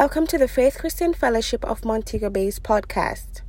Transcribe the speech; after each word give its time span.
Welcome 0.00 0.26
to 0.28 0.38
the 0.38 0.48
Faith 0.48 0.78
Christian 0.78 1.12
Fellowship 1.12 1.62
of 1.62 1.84
Montego 1.84 2.30
Bay's 2.30 2.58
podcast. 2.58 3.42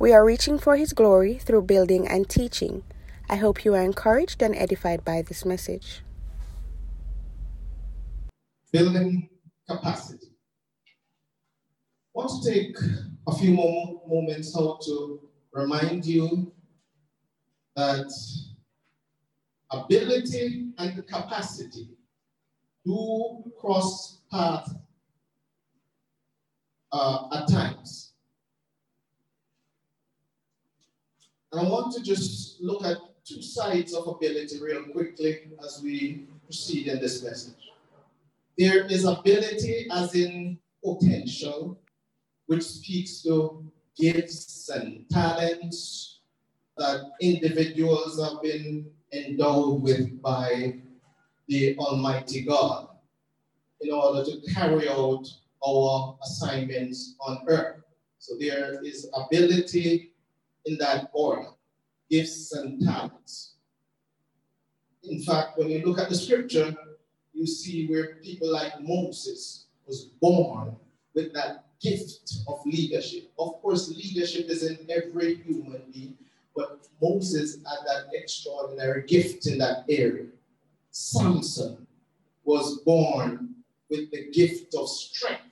We 0.00 0.12
are 0.12 0.24
reaching 0.24 0.58
for 0.58 0.74
His 0.74 0.92
glory 0.92 1.34
through 1.38 1.62
building 1.62 2.08
and 2.08 2.28
teaching. 2.28 2.82
I 3.28 3.36
hope 3.36 3.64
you 3.64 3.76
are 3.76 3.80
encouraged 3.80 4.42
and 4.42 4.56
edified 4.56 5.04
by 5.04 5.22
this 5.22 5.44
message. 5.44 6.02
Building 8.72 9.28
capacity. 9.68 10.32
I 10.88 12.14
want 12.14 12.42
to 12.42 12.52
take 12.52 12.76
a 13.28 13.36
few 13.36 13.52
more 13.52 14.02
moments 14.08 14.56
now 14.56 14.76
to 14.86 15.20
remind 15.52 16.04
you 16.04 16.52
that 17.76 18.10
ability 19.70 20.72
and 20.78 21.06
capacity 21.06 21.90
do 22.84 23.44
cross 23.60 24.22
paths 24.32 24.72
uh, 26.92 27.28
at 27.32 27.48
times. 27.48 28.12
And 31.52 31.66
I 31.66 31.68
want 31.68 31.94
to 31.94 32.02
just 32.02 32.60
look 32.60 32.84
at 32.84 32.98
two 33.24 33.42
sides 33.42 33.94
of 33.94 34.06
ability 34.06 34.60
real 34.60 34.84
quickly 34.84 35.50
as 35.64 35.80
we 35.82 36.26
proceed 36.44 36.88
in 36.88 37.00
this 37.00 37.22
message. 37.22 37.54
There 38.58 38.86
is 38.86 39.04
ability 39.04 39.86
as 39.90 40.14
in 40.14 40.58
potential, 40.84 41.78
which 42.46 42.62
speaks 42.62 43.22
to 43.22 43.64
gifts 43.96 44.68
and 44.68 45.08
talents 45.10 46.20
that 46.76 47.10
individuals 47.20 48.20
have 48.22 48.42
been 48.42 48.86
endowed 49.12 49.82
with 49.82 50.20
by 50.22 50.74
the 51.48 51.76
Almighty 51.78 52.42
God 52.42 52.88
in 53.80 53.92
order 53.92 54.24
to 54.24 54.40
carry 54.52 54.88
out 54.88 55.26
our 55.66 56.18
assignments 56.22 57.16
on 57.20 57.38
earth. 57.48 57.82
So 58.18 58.34
there 58.38 58.82
is 58.84 59.08
ability 59.14 60.12
in 60.66 60.78
that 60.78 61.10
order, 61.12 61.48
gifts 62.10 62.52
and 62.52 62.80
talents. 62.84 63.54
In 65.04 65.22
fact, 65.22 65.58
when 65.58 65.70
you 65.70 65.82
look 65.84 65.98
at 65.98 66.08
the 66.08 66.14
scripture, 66.14 66.76
you 67.32 67.46
see 67.46 67.86
where 67.86 68.16
people 68.16 68.52
like 68.52 68.80
Moses 68.80 69.66
was 69.86 70.04
born 70.20 70.76
with 71.14 71.32
that 71.32 71.64
gift 71.80 72.34
of 72.46 72.60
leadership. 72.66 73.30
Of 73.38 73.60
course, 73.62 73.88
leadership 73.88 74.50
is 74.50 74.62
in 74.64 74.78
every 74.90 75.36
human 75.36 75.82
being, 75.92 76.16
but 76.54 76.86
Moses 77.00 77.56
had 77.56 77.78
that 77.86 78.10
extraordinary 78.12 79.02
gift 79.06 79.46
in 79.46 79.58
that 79.58 79.84
area. 79.88 80.26
Samson 80.90 81.86
was 82.44 82.78
born 82.80 83.54
with 83.88 84.10
the 84.10 84.30
gift 84.30 84.74
of 84.74 84.88
strength. 84.88 85.49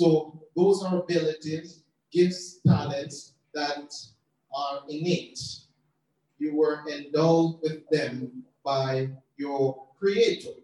So 0.00 0.32
those 0.56 0.82
are 0.82 1.00
abilities, 1.00 1.82
gifts, 2.10 2.60
talents 2.66 3.34
that 3.52 3.92
are 4.50 4.80
innate. 4.88 5.38
You 6.38 6.56
were 6.56 6.88
endowed 6.88 7.60
with 7.60 7.86
them 7.90 8.44
by 8.64 9.10
your 9.36 9.88
creator. 9.98 10.56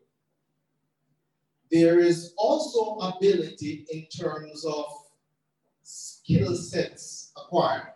There 1.70 1.98
is 1.98 2.32
also 2.38 2.96
ability 3.10 3.84
in 3.92 4.06
terms 4.06 4.64
of 4.64 4.86
skill 5.82 6.56
sets 6.56 7.32
acquired. 7.36 7.92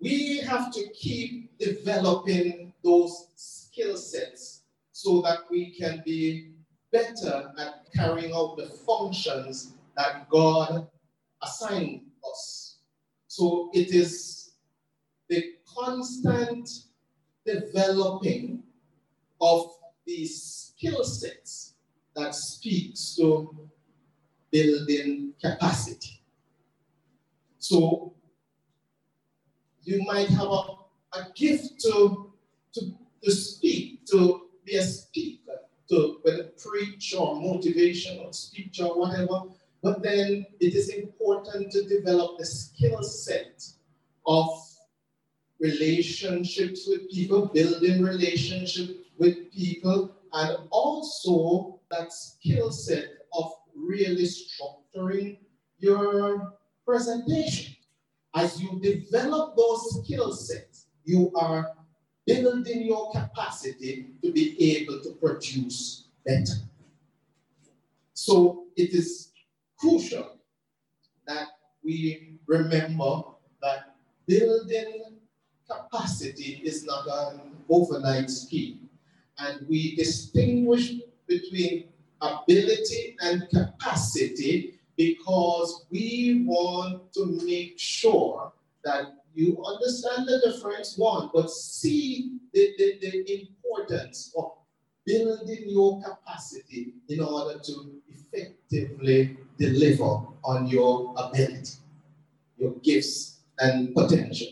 We 0.00 0.38
have 0.38 0.72
to 0.74 0.88
keep 0.90 1.58
developing 1.58 2.72
those 2.84 3.30
skill 3.34 3.96
sets 3.96 4.62
so 4.92 5.20
that 5.22 5.50
we 5.50 5.72
can 5.72 6.00
be 6.06 6.52
better 6.92 7.52
at 7.58 7.92
carrying 7.92 8.32
out 8.32 8.56
the 8.56 8.66
functions 8.86 9.72
that 9.96 10.28
God 10.30 10.88
assigned 11.42 12.02
us. 12.28 12.78
So 13.28 13.70
it 13.72 13.94
is 13.94 14.52
the 15.28 15.42
constant 15.76 16.68
developing 17.44 18.62
of 19.40 19.72
these 20.06 20.42
skill 20.42 21.04
sets 21.04 21.74
that 22.14 22.34
speaks 22.34 23.14
to 23.16 23.68
building 24.50 25.32
capacity. 25.42 26.22
So 27.58 28.14
you 29.82 30.02
might 30.04 30.28
have 30.28 30.48
a, 30.48 30.64
a 31.12 31.26
gift 31.34 31.80
to, 31.80 32.32
to, 32.74 32.80
to 33.22 33.30
speak, 33.30 34.06
to 34.06 34.48
be 34.64 34.76
a 34.76 34.82
speaker, 34.82 35.58
to 35.90 36.18
whether 36.22 36.44
preach 36.58 37.14
or 37.16 37.40
motivation 37.40 38.20
or 38.24 38.32
speech 38.32 38.80
or 38.80 38.98
whatever, 38.98 39.42
but 39.86 40.02
then 40.02 40.44
it 40.58 40.74
is 40.74 40.88
important 40.88 41.70
to 41.70 41.86
develop 41.86 42.38
the 42.38 42.44
skill 42.44 43.04
set 43.04 43.64
of 44.26 44.48
relationships 45.60 46.88
with 46.88 47.08
people, 47.08 47.46
building 47.54 48.02
relationships 48.02 48.94
with 49.16 49.36
people, 49.52 50.16
and 50.32 50.56
also 50.70 51.78
that 51.92 52.12
skill 52.12 52.72
set 52.72 53.10
of 53.32 53.52
really 53.76 54.26
structuring 54.26 55.38
your 55.78 56.54
presentation. 56.84 57.76
As 58.34 58.60
you 58.60 58.80
develop 58.82 59.56
those 59.56 60.02
skill 60.02 60.32
sets, 60.32 60.86
you 61.04 61.30
are 61.36 61.70
building 62.26 62.82
your 62.82 63.12
capacity 63.12 64.08
to 64.20 64.32
be 64.32 64.46
able 64.80 65.00
to 65.02 65.10
produce 65.10 66.08
better. 66.24 66.58
So 68.14 68.64
it 68.74 68.92
is 68.92 69.30
crucial 69.78 70.38
that 71.26 71.48
we 71.82 72.38
remember 72.46 73.22
that 73.62 73.96
building 74.26 75.18
capacity 75.70 76.62
is 76.64 76.84
not 76.84 77.06
an 77.06 77.40
overnight 77.68 78.30
scheme. 78.30 78.88
And 79.38 79.66
we 79.68 79.96
distinguish 79.96 80.94
between 81.26 81.88
ability 82.20 83.16
and 83.20 83.48
capacity 83.50 84.80
because 84.96 85.86
we 85.90 86.44
want 86.46 87.12
to 87.12 87.26
make 87.44 87.78
sure 87.78 88.52
that 88.84 89.12
you 89.34 89.62
understand 89.64 90.26
the 90.26 90.40
difference, 90.50 90.96
one, 90.96 91.28
but 91.34 91.50
see 91.50 92.38
the, 92.54 92.72
the, 92.78 92.98
the 93.00 93.40
importance 93.40 94.32
of 94.36 94.52
building 95.06 95.64
your 95.68 96.02
capacity 96.02 96.94
in 97.08 97.20
order 97.20 97.58
to 97.60 97.92
effectively 98.08 99.38
deliver 99.58 100.26
on 100.44 100.66
your 100.66 101.14
ability, 101.16 101.74
your 102.58 102.72
gifts 102.82 103.40
and 103.58 103.94
potential. 103.94 104.48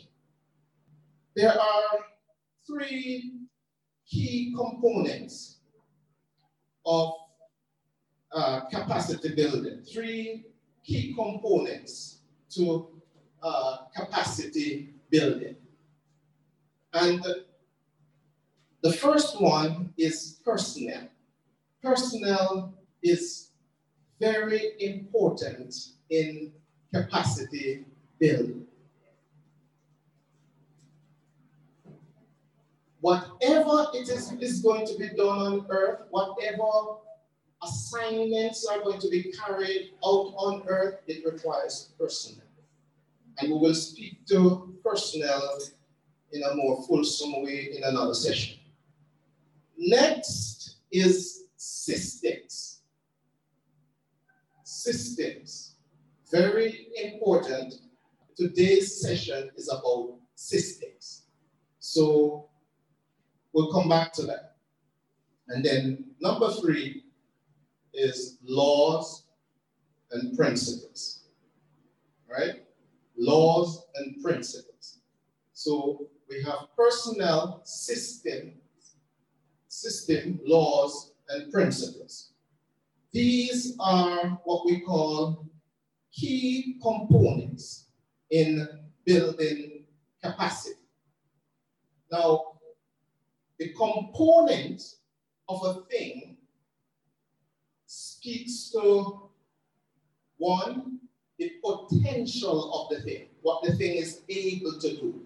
There 1.34 1.53
are 1.53 1.98
three 2.66 3.32
key 4.06 4.54
components 4.56 5.59
of 6.87 7.12
uh, 8.32 8.60
capacity 8.70 9.34
building, 9.34 9.82
three 9.82 10.44
key 10.84 11.14
components 11.14 12.19
to 12.50 12.88
uh, 13.43 13.78
capacity 13.97 14.91
building. 15.10 15.56
And 16.93 17.25
the 18.84 18.93
first 18.93 19.41
one 19.41 19.95
is 19.97 20.41
personnel. 20.45 21.09
Personnel 21.83 22.75
is 23.03 23.49
very 24.21 24.72
important 24.78 25.75
in 26.11 26.53
capacity 26.93 27.87
building. 28.21 28.67
Whatever 33.00 33.87
it 33.94 34.06
is, 34.11 34.33
is 34.33 34.61
going 34.61 34.87
to 34.87 34.99
be 34.99 35.09
done 35.17 35.39
on 35.39 35.67
earth, 35.71 36.00
whatever 36.11 36.99
assignments 37.62 38.67
are 38.67 38.81
going 38.83 39.00
to 39.00 39.09
be 39.09 39.33
carried 39.33 39.93
out 40.05 40.35
on 40.37 40.62
earth, 40.69 41.00
it 41.06 41.25
requires 41.25 41.94
personnel. 41.99 42.44
And 43.38 43.50
we 43.50 43.58
will 43.58 43.75
speak 43.75 44.26
to 44.26 44.75
personnel 44.85 45.58
in 46.32 46.43
a 46.43 46.55
more 46.55 46.87
fulsome 46.87 47.43
way 47.43 47.70
in 47.75 47.85
another 47.85 48.12
session. 48.12 48.58
Next 49.76 50.76
is 50.91 51.44
systems 51.56 52.75
systems. 54.85 55.76
Very 56.31 56.88
important. 57.03 57.75
Today's 58.37 59.00
session 59.00 59.50
is 59.56 59.69
about 59.71 60.19
systems. 60.35 61.23
So 61.79 62.50
we'll 63.53 63.73
come 63.73 63.88
back 63.88 64.12
to 64.15 64.23
that. 64.23 64.56
And 65.49 65.65
then 65.65 66.05
number 66.20 66.50
three 66.53 67.05
is 67.94 68.38
laws 68.44 69.25
and 70.11 70.37
principles. 70.37 71.25
Right? 72.29 72.65
Laws 73.17 73.87
and 73.97 74.23
principles. 74.23 74.99
So 75.53 76.09
we 76.29 76.43
have 76.43 76.69
personnel, 76.77 77.62
system, 77.65 78.53
system, 79.84 80.40
laws, 80.44 81.12
and 81.28 81.52
principles 81.52 82.34
these 83.14 83.76
are 83.78 84.40
what 84.42 84.66
we 84.66 84.81
call 84.81 85.46
key 86.12 86.76
components 86.82 87.86
in 88.31 88.69
building 89.04 89.84
capacity. 90.20 90.81
Now, 92.10 92.56
the 93.60 93.72
component 93.75 94.82
of 95.48 95.64
a 95.64 95.75
thing 95.88 96.36
speaks 97.86 98.70
to 98.70 99.31
one, 100.38 100.98
the 101.38 101.52
potential 101.64 102.75
of 102.75 102.96
the 102.96 103.02
thing, 103.04 103.28
what 103.42 103.62
the 103.62 103.76
thing 103.76 103.94
is 103.94 104.22
able 104.28 104.81
to 104.81 104.88
do. 104.96 105.20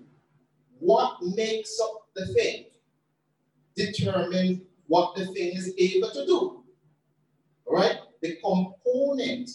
What 0.78 1.22
makes 1.22 1.80
up 1.80 2.08
the 2.14 2.26
thing 2.34 2.66
determines 3.78 4.60
what 4.88 5.14
the 5.14 5.26
thing 5.26 5.56
is 5.56 5.72
able 5.78 6.10
to 6.10 6.26
do. 6.26 6.64
All 7.64 7.74
right? 7.74 7.98
The 8.20 8.36
component, 8.44 9.50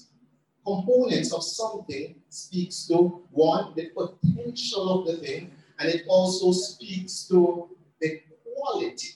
components 0.66 1.34
of 1.34 1.44
something 1.44 2.16
speaks 2.30 2.88
to 2.88 3.26
one, 3.32 3.74
the 3.76 3.90
potential 3.90 5.00
of 5.00 5.08
the 5.08 5.18
thing, 5.18 5.52
and 5.80 5.90
it 5.90 6.06
also 6.08 6.52
speaks 6.52 7.28
to 7.28 7.70
the 8.00 8.22
quality 8.56 9.10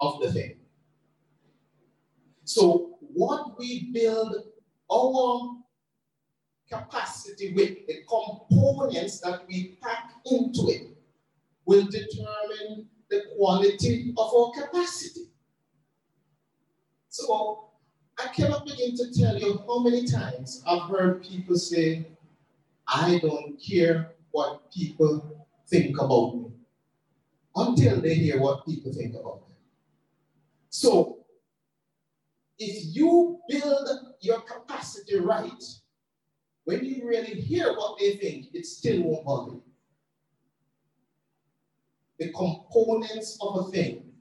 of 0.00 0.20
the 0.20 0.32
thing. 0.32 0.56
So, 2.44 2.98
what 3.00 3.58
we 3.58 3.90
build 3.92 4.36
our 4.90 5.56
capacity 6.70 7.54
with, 7.54 7.86
the 7.86 8.02
components 8.08 9.20
that 9.20 9.46
we 9.48 9.78
pack 9.82 10.12
into 10.30 10.68
it, 10.68 10.96
will 11.64 11.86
determine 11.86 12.86
the 13.10 13.22
quality 13.36 14.14
of 14.16 14.34
our 14.34 14.52
capacity. 14.52 15.30
So, 17.08 17.70
I 18.18 18.28
cannot 18.28 18.66
begin 18.66 18.96
to 18.96 19.12
tell 19.12 19.38
you 19.38 19.62
how 19.66 19.78
many 19.80 20.06
times 20.06 20.62
I've 20.66 20.90
heard 20.90 21.22
people 21.22 21.56
say, 21.56 22.06
I 22.86 23.18
don't 23.22 23.56
care 23.62 24.12
what 24.32 24.72
people 24.72 25.46
think 25.68 26.00
about 26.00 26.36
me 26.36 26.46
until 27.54 28.00
they 28.00 28.14
hear 28.14 28.40
what 28.40 28.66
people 28.66 28.92
think 28.92 29.14
about 29.14 29.40
them. 29.40 29.56
So, 30.70 31.18
if 32.58 32.94
you 32.96 33.38
build 33.48 33.88
your 34.20 34.40
capacity 34.40 35.18
right, 35.18 35.62
when 36.64 36.84
you 36.84 37.06
really 37.06 37.40
hear 37.40 37.72
what 37.74 37.98
they 37.98 38.16
think, 38.16 38.46
it 38.52 38.66
still 38.66 39.02
won't 39.02 39.24
bother 39.24 39.52
you. 39.52 39.62
The 42.18 42.32
components 42.32 43.38
of 43.40 43.66
a 43.66 43.70
thing 43.70 44.12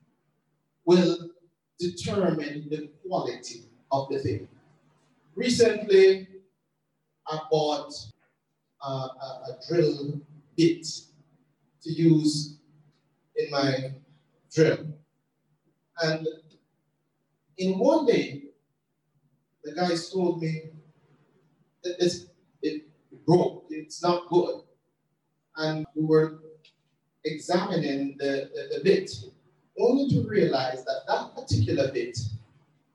will 0.86 1.30
determine 1.80 2.68
the 2.70 2.90
quality 3.06 3.64
of 3.92 4.10
the 4.10 4.20
thing. 4.20 4.48
Recently, 5.36 6.28
I 7.28 7.40
bought 7.52 7.94
a, 8.82 8.88
a 8.88 9.60
drill 9.68 10.22
bit 10.56 10.86
to 11.84 11.92
use 11.92 12.58
in 13.36 13.52
my 13.52 13.92
drill. 14.54 14.88
And 16.02 16.28
in 17.58 17.80
one 17.80 18.06
day, 18.06 18.44
the 19.64 19.74
guys 19.74 20.10
told 20.10 20.42
me 20.42 20.72
that 21.84 22.00
this 22.00 22.28
it 22.62 22.84
broke, 23.26 23.66
it's 23.70 24.02
not 24.02 24.30
good. 24.30 24.62
And 25.58 25.86
we 25.96 26.06
were 26.06 26.40
examining 27.34 28.16
the, 28.18 28.50
the, 28.54 28.78
the 28.78 28.84
bit, 28.84 29.12
only 29.80 30.10
to 30.10 30.28
realize 30.28 30.84
that 30.86 31.02
that 31.08 31.36
particular 31.36 31.92
bit 31.92 32.18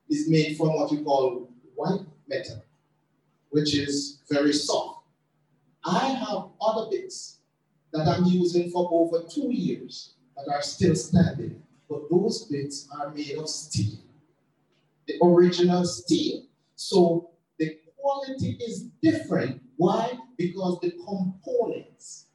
is 0.09 0.29
made 0.29 0.57
from 0.57 0.75
what 0.75 0.91
we 0.91 1.03
call 1.03 1.49
white 1.75 2.05
metal, 2.27 2.61
which 3.49 3.75
is 3.75 4.19
very 4.29 4.53
soft. 4.53 5.05
I 5.85 6.09
have 6.09 6.49
other 6.61 6.89
bits 6.89 7.39
that 7.91 8.07
I'm 8.07 8.25
using 8.25 8.69
for 8.71 8.89
over 8.91 9.23
two 9.29 9.51
years 9.51 10.13
that 10.35 10.51
are 10.51 10.61
still 10.61 10.95
standing, 10.95 11.61
but 11.89 12.09
those 12.09 12.45
bits 12.45 12.87
are 12.97 13.11
made 13.11 13.37
of 13.37 13.49
steel, 13.49 13.99
the 15.07 15.15
original 15.21 15.85
steel. 15.85 16.43
So 16.75 17.29
the 17.59 17.77
quality 17.97 18.57
is 18.65 18.83
different. 19.01 19.61
Why? 19.77 20.17
Because 20.37 20.79
the 20.81 20.91
components 20.91 22.27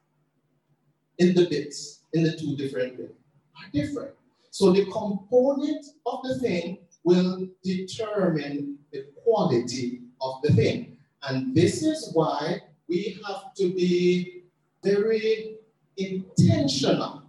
in 1.18 1.34
the 1.34 1.48
bits, 1.48 2.00
in 2.12 2.22
the 2.22 2.36
two 2.36 2.56
different 2.56 2.96
bits, 2.96 3.12
are 3.56 3.70
different. 3.72 4.14
So 4.50 4.72
the 4.72 4.86
component 4.86 5.86
of 6.06 6.22
the 6.22 6.38
thing 6.38 6.78
will 7.04 7.48
determine 7.62 8.78
the 8.92 9.06
quality 9.22 10.02
of 10.20 10.42
the 10.42 10.52
thing. 10.52 10.96
And 11.22 11.54
this 11.54 11.82
is 11.82 12.10
why 12.12 12.62
we 12.88 13.20
have 13.26 13.54
to 13.54 13.72
be 13.72 14.44
very 14.82 15.56
intentional 15.96 17.22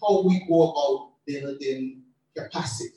how 0.00 0.22
we 0.22 0.44
go 0.48 0.70
about 0.70 1.10
building 1.26 2.02
capacity. 2.36 2.94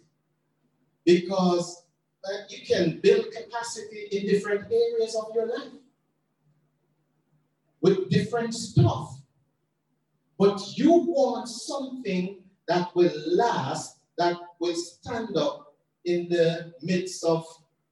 Because 1.06 1.84
uh, 2.24 2.38
you 2.50 2.66
can 2.66 3.00
build 3.02 3.26
capacity 3.32 4.08
in 4.12 4.28
different 4.28 4.72
areas 4.72 5.16
of 5.16 5.34
your 5.34 5.48
life 5.48 5.74
with 7.82 8.10
different 8.10 8.54
stuff. 8.54 9.21
But 10.42 10.76
you 10.76 10.92
want 10.92 11.48
something 11.48 12.42
that 12.68 12.96
will 12.96 13.14
last, 13.28 14.00
that 14.18 14.38
will 14.60 14.74
stand 14.74 15.38
up 15.38 15.76
in 16.04 16.30
the 16.30 16.74
midst 16.82 17.24
of 17.24 17.46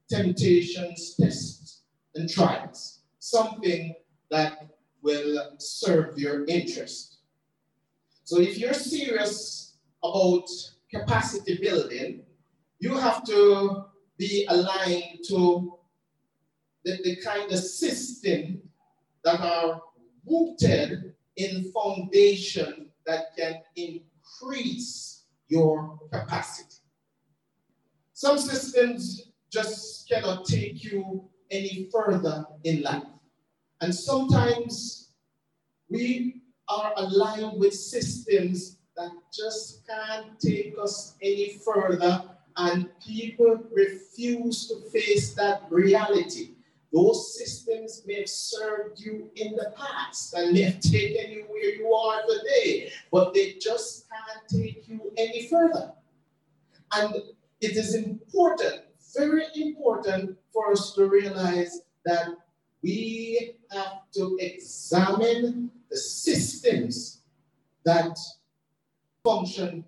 temptations, 0.09 1.13
tests, 1.13 1.81
and 2.15 2.27
trials. 2.27 3.01
Something 3.19 3.93
that 4.31 4.67
will 5.03 5.51
serve 5.59 6.17
your 6.17 6.43
interest. 6.47 7.17
So 8.23 8.39
if 8.39 8.57
you're 8.57 8.73
serious 8.73 9.77
about 10.03 10.47
capacity 10.89 11.59
building, 11.61 12.23
you 12.79 12.97
have 12.97 13.23
to 13.25 13.85
be 14.17 14.47
aligned 14.49 15.19
to 15.27 15.77
the, 16.83 16.97
the 17.03 17.15
kind 17.17 17.51
of 17.51 17.59
system 17.59 18.63
that 19.23 19.39
are 19.39 19.83
rooted 20.25 21.13
in 21.37 21.71
foundation 21.71 22.89
that 23.05 23.35
can 23.37 23.61
increase 23.75 25.23
your 25.47 25.99
capacity. 26.11 26.75
Some 28.13 28.37
systems 28.37 29.31
just 29.51 30.07
cannot 30.09 30.45
take 30.45 30.83
you 30.83 31.23
any 31.49 31.89
further 31.91 32.45
in 32.63 32.81
life. 32.81 33.04
And 33.81 33.94
sometimes 33.95 35.11
we 35.89 36.42
are 36.68 36.94
aligned 36.97 37.59
with 37.59 37.73
systems 37.73 38.77
that 38.95 39.11
just 39.33 39.87
can't 39.87 40.39
take 40.39 40.75
us 40.81 41.15
any 41.21 41.59
further, 41.65 42.23
and 42.57 42.89
people 42.99 43.57
refuse 43.71 44.68
to 44.68 44.81
face 44.92 45.33
that 45.35 45.63
reality. 45.69 46.56
Those 46.91 47.37
systems 47.37 48.03
may 48.05 48.15
have 48.21 48.29
served 48.29 48.99
you 48.99 49.29
in 49.35 49.55
the 49.55 49.71
past 49.77 50.33
and 50.33 50.53
may 50.53 50.63
have 50.63 50.79
taken 50.79 51.31
you 51.31 51.45
where 51.47 51.75
you 51.75 51.93
are 51.93 52.21
today, 52.27 52.91
but 53.11 53.33
they 53.33 53.53
just 53.53 54.07
can't 54.09 54.63
take 54.63 54.87
you 54.87 55.11
any 55.17 55.47
further. 55.47 55.91
And 56.93 57.13
it 57.61 57.77
is 57.77 57.93
important, 57.93 58.81
very 59.15 59.45
important 59.55 60.37
for 60.51 60.71
us 60.71 60.93
to 60.93 61.07
realize 61.07 61.81
that 62.05 62.29
we 62.81 63.55
have 63.71 64.09
to 64.15 64.37
examine 64.39 65.69
the 65.91 65.97
systems 65.97 67.21
that 67.85 68.17
function 69.23 69.83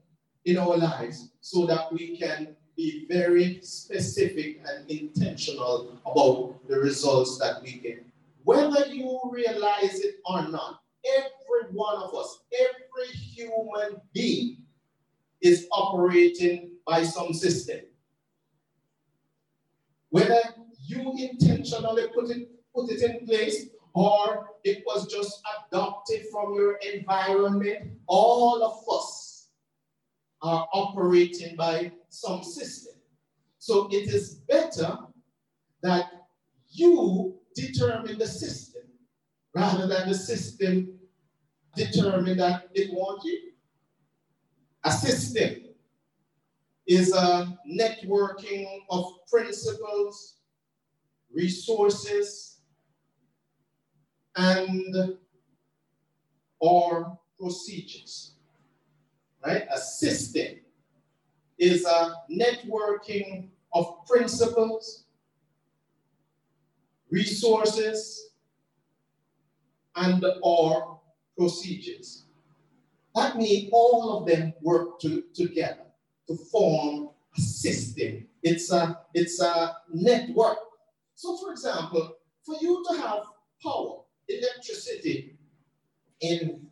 in 0.46 0.58
our 0.58 0.78
lives 0.78 1.32
so 1.42 1.66
that 1.66 1.92
we 1.92 2.18
can 2.18 2.56
be 2.76 3.06
very 3.10 3.60
specific 3.62 4.62
and 4.66 4.90
intentional 4.90 5.98
about 6.06 6.68
the 6.68 6.80
results 6.80 7.38
that 7.40 7.62
we 7.62 7.74
get. 7.74 8.06
Whether 8.44 8.88
you 8.88 9.20
realize 9.32 10.00
it 10.00 10.16
or 10.26 10.48
not, 10.48 10.82
every 11.18 11.72
one 11.74 12.02
of 12.02 12.16
us, 12.16 12.40
every 12.60 13.08
human 13.14 14.02
being 14.14 14.58
is 15.42 15.68
operating 15.72 16.72
by 16.86 17.04
some 17.04 17.34
system. 17.34 17.82
Whether 20.10 20.42
you 20.86 21.14
intentionally 21.18 22.08
put 22.14 22.30
it, 22.32 22.50
put 22.76 22.90
it 22.92 23.02
in 23.02 23.26
place 23.26 23.68
or 23.94 24.52
it 24.64 24.84
was 24.86 25.12
just 25.12 25.42
adopted 25.68 26.26
from 26.32 26.54
your 26.54 26.78
environment, 26.94 27.92
all 28.08 28.64
of 28.64 28.84
us 28.94 29.31
are 30.42 30.68
operating 30.74 31.56
by 31.56 31.92
some 32.10 32.44
system. 32.44 32.94
So 33.60 33.88
it 33.92 34.12
is 34.14 34.36
better 34.48 34.98
that 35.84 36.06
you 36.70 37.36
determine 37.56 38.18
the 38.18 38.28
system 38.28 38.84
rather 39.54 39.88
than 39.88 40.10
the 40.10 40.16
system 40.16 41.00
determine 41.76 42.38
that 42.38 42.70
it 42.74 42.92
wants 42.94 43.26
you. 43.26 43.52
A 44.84 44.92
system 44.92 45.66
is 46.88 47.14
a 47.14 47.58
networking 47.70 48.80
of 48.90 49.06
principles, 49.30 50.38
resources, 51.34 52.60
and 54.36 55.18
or 56.60 57.20
procedures. 57.40 58.36
Right? 59.46 59.64
A 59.74 59.78
system 59.78 60.60
is 61.58 61.86
a 61.86 62.16
networking 62.32 63.50
of 63.74 64.06
principles, 64.06 65.06
resources, 67.10 68.32
and 69.96 70.24
or 70.42 71.00
procedures. 71.38 72.26
That 73.16 73.38
means 73.38 73.70
all 73.72 74.18
of 74.18 74.28
them 74.28 74.54
work 74.62 75.00
to, 75.02 75.24
together 75.34 75.86
to 76.28 76.36
form 76.36 77.10
a 77.38 77.42
system. 77.42 78.28
It's 78.42 78.72
a, 78.72 79.00
it's 79.14 79.42
a 79.42 79.78
network. 79.94 80.58
So, 81.16 81.38
for 81.38 81.52
example, 81.52 82.18
for 82.44 82.56
you 82.62 82.84
to 82.90 82.98
have 82.98 83.24
power, 83.62 84.02
electricity 84.28 85.38
in 86.22 86.68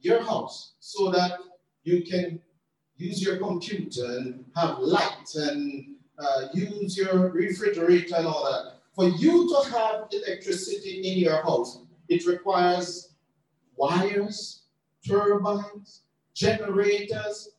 your 0.00 0.22
house 0.22 0.74
so 0.80 1.10
that 1.10 1.38
you 1.84 2.02
can 2.02 2.40
use 2.96 3.22
your 3.22 3.36
computer 3.36 4.04
and 4.04 4.44
have 4.56 4.78
light 4.78 5.28
and 5.34 5.96
uh, 6.18 6.48
use 6.52 6.96
your 6.96 7.30
refrigerator 7.30 8.16
and 8.16 8.26
all 8.26 8.44
that. 8.44 8.78
For 8.94 9.08
you 9.08 9.48
to 9.48 9.70
have 9.70 10.08
electricity 10.12 11.02
in 11.08 11.18
your 11.18 11.42
house, 11.42 11.80
it 12.08 12.26
requires 12.26 13.14
wires, 13.76 14.62
turbines, 15.06 16.02
generators. 16.34 17.50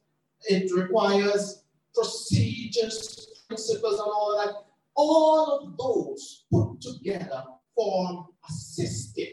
It 0.48 0.72
requires 0.76 1.64
procedures, 1.94 3.44
principles, 3.48 4.00
and 4.00 4.08
all 4.08 4.38
that. 4.38 4.56
All 4.96 5.60
of 5.60 5.78
those 5.78 6.46
put 6.52 6.80
together 6.82 7.44
form 7.76 8.28
a 8.48 8.54
system. 8.54 9.28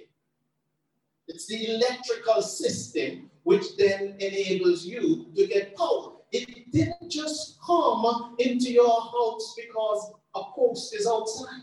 It's 1.28 1.46
the 1.46 1.76
electrical 1.76 2.42
system 2.42 3.30
which 3.44 3.76
then 3.76 4.14
enables 4.18 4.84
you 4.84 5.26
to 5.36 5.46
get 5.46 5.76
power. 5.76 6.12
It 6.30 6.70
didn't 6.72 7.10
just 7.10 7.58
come 7.64 8.36
into 8.38 8.72
your 8.72 9.00
house 9.00 9.54
because 9.56 10.12
a 10.34 10.42
post 10.54 10.94
is 10.94 11.06
outside. 11.06 11.62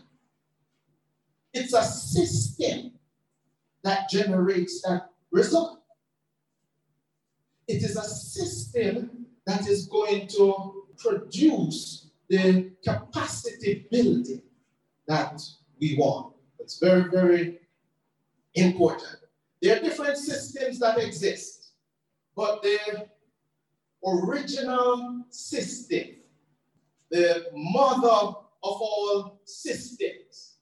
It's 1.52 1.72
a 1.72 1.82
system 1.82 2.92
that 3.82 4.08
generates 4.08 4.82
that 4.82 5.10
result. 5.32 5.82
It 7.66 7.82
is 7.82 7.96
a 7.96 8.04
system 8.04 9.26
that 9.46 9.66
is 9.66 9.86
going 9.86 10.28
to 10.28 10.84
produce 10.98 12.10
the 12.28 12.70
capacity 12.84 13.86
building 13.90 14.42
that 15.08 15.40
we 15.80 15.96
want. 15.98 16.34
It's 16.60 16.78
very, 16.78 17.10
very 17.10 17.58
important. 18.54 19.16
There 19.62 19.76
are 19.76 19.80
different 19.80 20.16
systems 20.16 20.78
that 20.78 20.98
exist, 20.98 21.59
but 22.40 22.62
the 22.62 23.06
original 24.02 25.26
system, 25.28 26.06
the 27.10 27.44
mother 27.52 28.34
of 28.62 28.76
all 28.88 29.42
systems, 29.44 30.54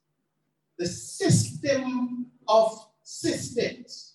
the 0.76 0.86
system 0.86 2.26
of 2.48 2.84
systems 3.04 4.14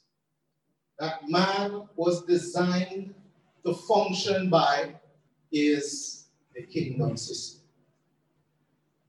that 0.99 1.21
man 1.29 1.87
was 1.95 2.25
designed 2.25 3.15
to 3.65 3.73
function 3.73 4.49
by 4.49 4.95
is 5.49 6.25
the 6.53 6.63
kingdom 6.63 7.15
system. 7.15 7.61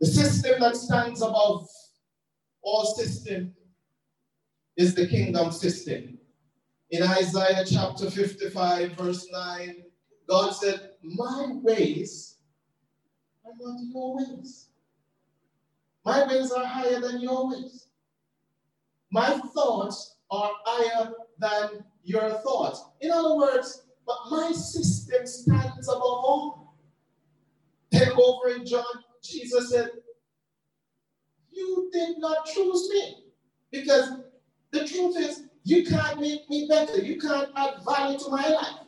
The 0.01 0.07
system 0.07 0.61
that 0.61 0.77
stands 0.77 1.23
above 1.23 1.69
all 2.63 2.85
systems 2.85 3.51
is 4.77 4.95
the 4.95 5.09
kingdom 5.09 5.51
system. 5.51 6.14
In 6.95 7.03
Isaiah 7.03 7.65
chapter 7.69 8.09
55, 8.09 8.93
verse 8.93 9.27
9, 9.33 9.83
God 10.29 10.51
said, 10.53 10.91
My 11.03 11.49
ways 11.61 12.37
are 13.45 13.51
not 13.59 13.81
your 13.93 14.15
ways. 14.15 14.69
My 16.05 16.25
ways 16.25 16.53
are 16.53 16.65
higher 16.65 17.01
than 17.01 17.21
your 17.21 17.51
ways. 17.51 17.89
My 19.11 19.41
thoughts 19.53 20.19
are 20.31 20.53
higher 20.65 21.11
than 21.41 21.85
your 22.05 22.31
thoughts. 22.31 22.85
In 23.01 23.11
other 23.11 23.39
words, 23.39 23.87
but 24.07 24.19
my 24.31 24.53
system 24.53 25.27
stands 25.27 25.89
above 25.89 26.01
all. 26.01 26.77
Then 27.91 28.13
over 28.13 28.55
in 28.55 28.65
John, 28.65 28.85
Jesus 29.21 29.71
said, 29.71 29.91
You 31.51 31.91
did 31.93 32.19
not 32.19 32.47
choose 32.47 32.89
me. 32.91 33.25
Because 33.73 34.13
the 34.71 34.87
truth 34.87 35.17
is, 35.19 35.44
you 35.65 35.85
can't 35.85 36.21
make 36.21 36.49
me 36.51 36.67
better. 36.69 36.99
You 36.99 37.19
can't 37.19 37.49
add 37.57 37.77
value 37.85 38.19
to 38.19 38.31
my 38.31 38.47
life. 38.47 38.81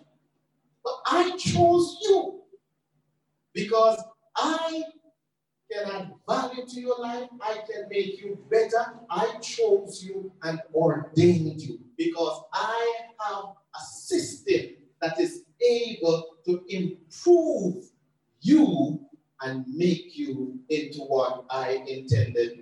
But 0.85 0.95
I 1.07 1.37
chose 1.37 1.97
you 2.03 2.43
because 3.55 4.01
I 4.37 4.83
can 5.73 5.91
add 5.91 6.13
value 6.29 6.67
to 6.67 6.81
your 6.81 7.01
life. 7.01 7.29
I 7.41 7.63
can 7.71 7.89
make 7.91 8.21
you 8.21 8.39
better. 8.51 8.95
I 9.11 9.39
chose 9.41 10.05
you 10.05 10.31
and 10.43 10.61
ordained 10.75 11.63
you 11.63 11.81
because 11.97 12.43
I 12.53 12.99
have 13.21 13.45
a 13.75 13.81
system 13.81 14.77
that 15.01 15.19
is 15.19 15.45
able 15.67 16.37
to 16.45 16.63
improve 16.69 17.85
you 18.41 19.01
and 19.41 19.65
make 19.69 20.17
you 20.17 20.59
into 20.69 21.01
what 21.01 21.47
I 21.51 21.85
intended 21.89 22.56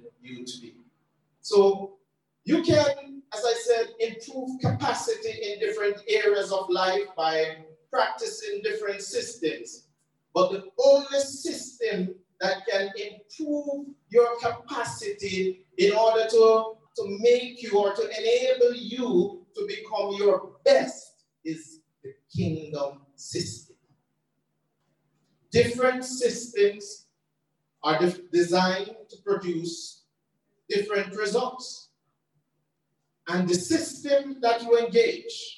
life 6.75 7.07
by 7.16 7.64
practicing 7.90 8.61
different 8.62 9.00
systems. 9.00 9.87
But 10.35 10.50
the 10.50 10.64
only 10.85 11.21
system 11.21 12.14
that 12.40 12.66
can 12.69 12.90
improve 13.09 13.87
your 14.11 14.37
capacity 14.40 15.66
in 15.78 15.93
order 15.93 16.28
to, 16.28 16.75
to 16.97 17.19
make 17.21 17.62
you 17.62 17.78
or 17.78 17.95
to 17.95 18.02
enable 18.02 18.75
you 18.75 19.47
to 19.54 19.66
become 19.66 20.14
your 20.19 20.52
best 20.64 21.25
is 21.45 21.81
the 22.02 22.12
kingdom 22.37 23.02
system. 23.14 23.76
Different 25.50 26.04
systems 26.04 27.07
are 27.85 27.99
de 27.99 28.11
designed 28.33 28.97
to 29.11 29.16
produce 29.25 30.04
different 30.69 31.14
results. 31.14 31.90
And 33.28 33.49
the 33.49 33.54
system 33.54 34.38
that 34.43 34.62
you 34.62 34.78
engage 34.78 35.53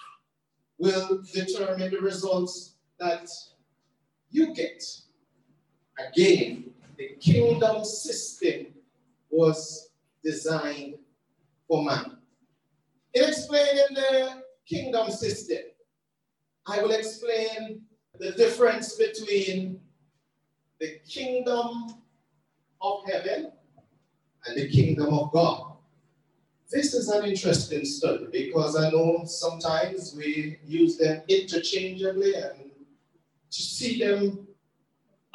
will 0.78 1.22
determine 1.32 1.90
the 1.90 2.00
results 2.00 2.74
that 2.98 3.28
you 4.30 4.54
get. 4.54 4.82
Again, 5.98 6.70
the 6.98 7.16
kingdom 7.20 7.84
system 7.84 8.66
was 9.30 9.90
designed 10.22 10.96
for 11.68 11.82
man. 11.84 12.18
In 13.14 13.24
explaining 13.24 13.94
the 13.94 14.42
kingdom 14.68 15.10
system, 15.10 15.62
I 16.66 16.82
will 16.82 16.92
explain 16.92 17.82
the 18.18 18.32
difference 18.32 18.94
between 18.96 19.80
the 20.80 20.98
kingdom 21.08 21.94
of 22.80 23.00
heaven 23.10 23.52
and 24.46 24.56
the 24.56 24.68
kingdom 24.68 25.14
of 25.14 25.32
God. 25.32 25.65
This 26.70 26.94
is 26.94 27.08
an 27.08 27.24
interesting 27.24 27.84
study 27.84 28.26
because 28.32 28.76
I 28.76 28.90
know 28.90 29.22
sometimes 29.24 30.14
we 30.16 30.58
use 30.66 30.96
them 30.96 31.22
interchangeably 31.28 32.34
and 32.34 32.70
to 33.50 33.62
see 33.62 34.00
them 34.00 34.48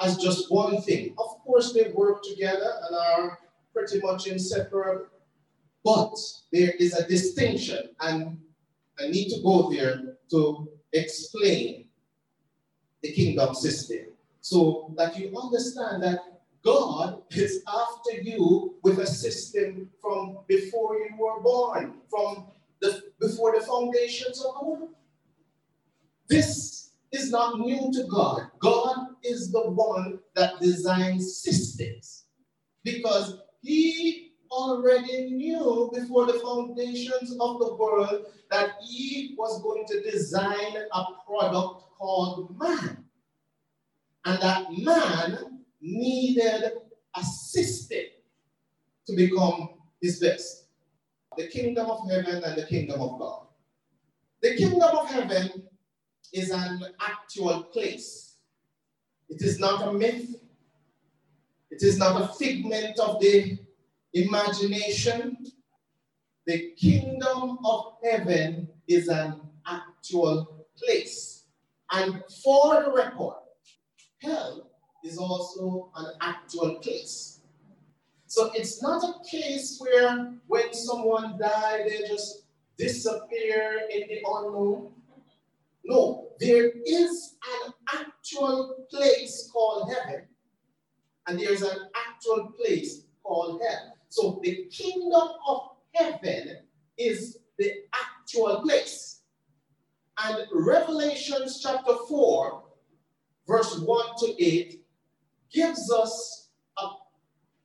as 0.01 0.17
just 0.17 0.51
one 0.51 0.81
thing. 0.81 1.15
Of 1.17 1.41
course, 1.45 1.71
they 1.71 1.91
work 1.95 2.21
together 2.23 2.73
and 2.83 2.95
are 2.95 3.39
pretty 3.73 4.01
much 4.01 4.27
inseparable, 4.27 5.05
but 5.85 6.17
there 6.51 6.71
is 6.71 6.93
a 6.93 7.07
distinction, 7.07 7.89
and 8.01 8.37
I 8.99 9.07
need 9.07 9.29
to 9.29 9.41
go 9.41 9.71
there 9.71 10.17
to 10.31 10.69
explain 10.91 11.85
the 13.01 13.13
kingdom 13.13 13.55
system 13.55 14.07
so 14.41 14.93
that 14.97 15.17
you 15.17 15.31
understand 15.41 16.03
that 16.03 16.19
God 16.63 17.23
is 17.31 17.63
after 17.67 18.21
you 18.21 18.75
with 18.83 18.99
a 18.99 19.07
system 19.07 19.89
from 20.01 20.39
before 20.47 20.95
you 20.95 21.15
were 21.17 21.41
born, 21.41 21.95
from 22.09 22.47
the 22.81 23.01
before 23.19 23.57
the 23.57 23.65
foundations 23.65 24.43
of 24.43 24.53
the 24.59 24.65
world. 24.65 24.89
This 26.27 26.91
is 27.11 27.31
not 27.31 27.59
new 27.59 27.91
to 27.91 28.03
God. 28.09 28.51
God 28.59 29.15
is 29.23 29.51
the 29.51 29.69
one 29.69 30.19
that 30.35 30.59
designs 30.59 31.37
systems 31.37 32.25
because 32.83 33.37
he 33.61 34.33
already 34.49 35.31
knew 35.31 35.91
before 35.93 36.25
the 36.25 36.39
foundations 36.39 37.31
of 37.39 37.59
the 37.59 37.75
world 37.75 38.25
that 38.49 38.75
he 38.83 39.35
was 39.37 39.61
going 39.61 39.85
to 39.87 40.11
design 40.11 40.75
a 40.93 41.03
product 41.25 41.83
called 41.97 42.57
man. 42.59 43.05
and 44.25 44.41
that 44.41 44.65
man 44.71 45.50
needed 45.81 46.73
assisted 47.15 48.07
to 49.07 49.15
become 49.15 49.69
his 50.01 50.19
best. 50.19 50.65
The 51.37 51.47
kingdom 51.47 51.89
of 51.89 52.09
heaven 52.09 52.43
and 52.43 52.57
the 52.57 52.65
kingdom 52.65 53.01
of 53.01 53.19
God. 53.19 53.47
The 54.41 54.55
kingdom 54.55 54.97
of 54.97 55.09
heaven 55.09 55.63
is 56.33 56.51
an 56.51 56.83
actual 56.99 57.63
place. 57.63 58.37
It 59.29 59.41
is 59.41 59.59
not 59.59 59.87
a 59.87 59.93
myth. 59.93 60.35
It 61.69 61.83
is 61.83 61.97
not 61.97 62.21
a 62.21 62.27
figment 62.33 62.99
of 62.99 63.21
the 63.21 63.57
imagination. 64.13 65.37
The 66.45 66.71
kingdom 66.77 67.59
of 67.63 67.93
heaven 68.03 68.67
is 68.87 69.07
an 69.07 69.41
actual 69.65 70.67
place. 70.77 71.45
And 71.91 72.23
for 72.43 72.83
the 72.83 72.91
record, 72.91 73.37
hell 74.21 74.70
is 75.03 75.17
also 75.17 75.91
an 75.95 76.13
actual 76.21 76.75
place. 76.75 77.39
So 78.27 78.51
it's 78.55 78.81
not 78.81 79.03
a 79.03 79.29
case 79.29 79.77
where 79.79 80.33
when 80.47 80.73
someone 80.73 81.37
died, 81.37 81.85
they 81.87 82.07
just 82.07 82.45
disappear 82.77 83.81
in 83.93 84.07
the 84.07 84.19
unknown. 84.25 84.91
No, 85.83 86.29
there 86.39 86.71
is 86.85 87.35
an 87.65 87.73
actual 87.93 88.87
place 88.89 89.49
called 89.51 89.93
heaven, 89.93 90.27
and 91.27 91.39
there's 91.39 91.61
an 91.61 91.89
actual 92.07 92.53
place 92.57 93.03
called 93.23 93.61
hell. 93.61 93.97
So 94.09 94.39
the 94.43 94.65
kingdom 94.71 95.29
of 95.47 95.71
heaven 95.93 96.59
is 96.97 97.37
the 97.57 97.73
actual 97.93 98.61
place. 98.61 99.21
And 100.23 100.45
Revelations 100.53 101.61
chapter 101.61 101.95
4, 102.07 102.63
verse 103.47 103.79
1 103.79 104.05
to 104.19 104.43
8, 104.43 104.80
gives 105.51 105.91
us 105.91 106.49
a 106.77 106.87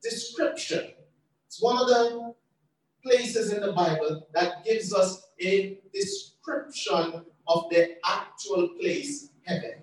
description. 0.02 0.92
It's 1.46 1.62
one 1.62 1.78
of 1.78 1.86
the 1.86 2.34
places 3.02 3.52
in 3.52 3.60
the 3.60 3.72
Bible 3.72 4.26
that 4.34 4.64
gives 4.64 4.92
us 4.92 5.28
a 5.40 5.78
description 5.94 7.24
of 7.48 7.64
the 7.70 7.96
actual 8.04 8.68
place, 8.80 9.30
heaven. 9.44 9.74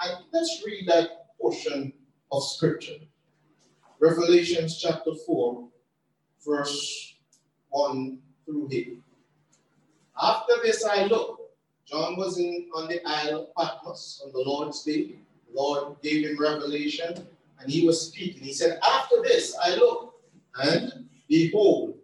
And 0.00 0.24
let's 0.32 0.62
read 0.66 0.88
that 0.88 1.36
portion 1.40 1.92
of 2.32 2.42
scripture. 2.42 2.98
Revelations 4.00 4.78
chapter 4.78 5.12
4, 5.26 5.68
verse 6.44 7.14
1 7.68 8.18
through 8.44 8.68
8. 8.72 8.98
After 10.20 10.54
this 10.62 10.84
I 10.84 11.04
looked. 11.04 11.38
John 11.86 12.16
was 12.16 12.38
in 12.38 12.68
on 12.76 12.88
the 12.88 13.00
Isle 13.04 13.40
of 13.40 13.54
Patmos 13.56 14.22
on 14.24 14.32
the 14.32 14.38
Lord's 14.38 14.84
day. 14.84 15.18
Lord 15.54 16.00
gave 16.02 16.26
him 16.26 16.38
revelation, 16.38 17.26
and 17.58 17.70
he 17.70 17.86
was 17.86 18.08
speaking. 18.08 18.42
He 18.42 18.52
said, 18.52 18.78
After 18.86 19.16
this 19.22 19.56
I 19.62 19.76
looked, 19.76 20.16
and 20.62 21.08
behold, 21.28 21.94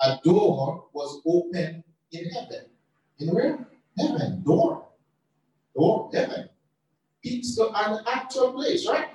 a 0.00 0.18
door 0.22 0.84
was 0.92 1.20
open 1.26 1.82
in 2.12 2.30
heaven. 2.30 2.66
In 3.18 3.28
where? 3.28 3.66
Heaven. 3.98 4.42
Door. 4.44 4.86
Door. 5.74 6.10
Heaven. 6.12 6.48
It's 7.22 7.58
an 7.58 8.00
actual 8.06 8.52
place, 8.52 8.86
right? 8.86 9.08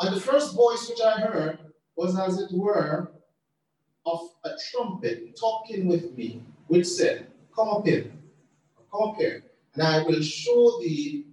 And 0.00 0.16
the 0.16 0.20
first 0.20 0.54
voice 0.54 0.88
which 0.88 1.00
I 1.00 1.20
heard 1.20 1.58
was 1.96 2.18
as 2.18 2.38
it 2.38 2.50
were 2.52 3.10
of 4.06 4.20
a 4.44 4.50
trumpet 4.70 5.38
talking 5.38 5.86
with 5.86 6.16
me, 6.16 6.42
which 6.68 6.86
said, 6.86 7.26
Come 7.54 7.68
up 7.68 7.86
here, 7.86 8.10
come 8.90 9.10
up 9.10 9.16
here, 9.16 9.44
and 9.74 9.82
I 9.82 10.02
will 10.04 10.22
show 10.22 10.78
thee 10.80 11.26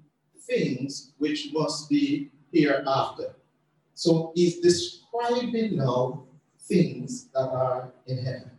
things 0.48 1.12
which 1.18 1.50
must 1.54 1.90
be 1.90 2.32
hereafter. 2.52 3.36
So 3.94 4.32
he's 4.36 4.60
describing 4.60 5.78
now 5.78 6.24
things 6.60 7.28
that 7.34 7.50
are 7.50 7.92
in 8.08 8.18
heaven, 8.18 8.52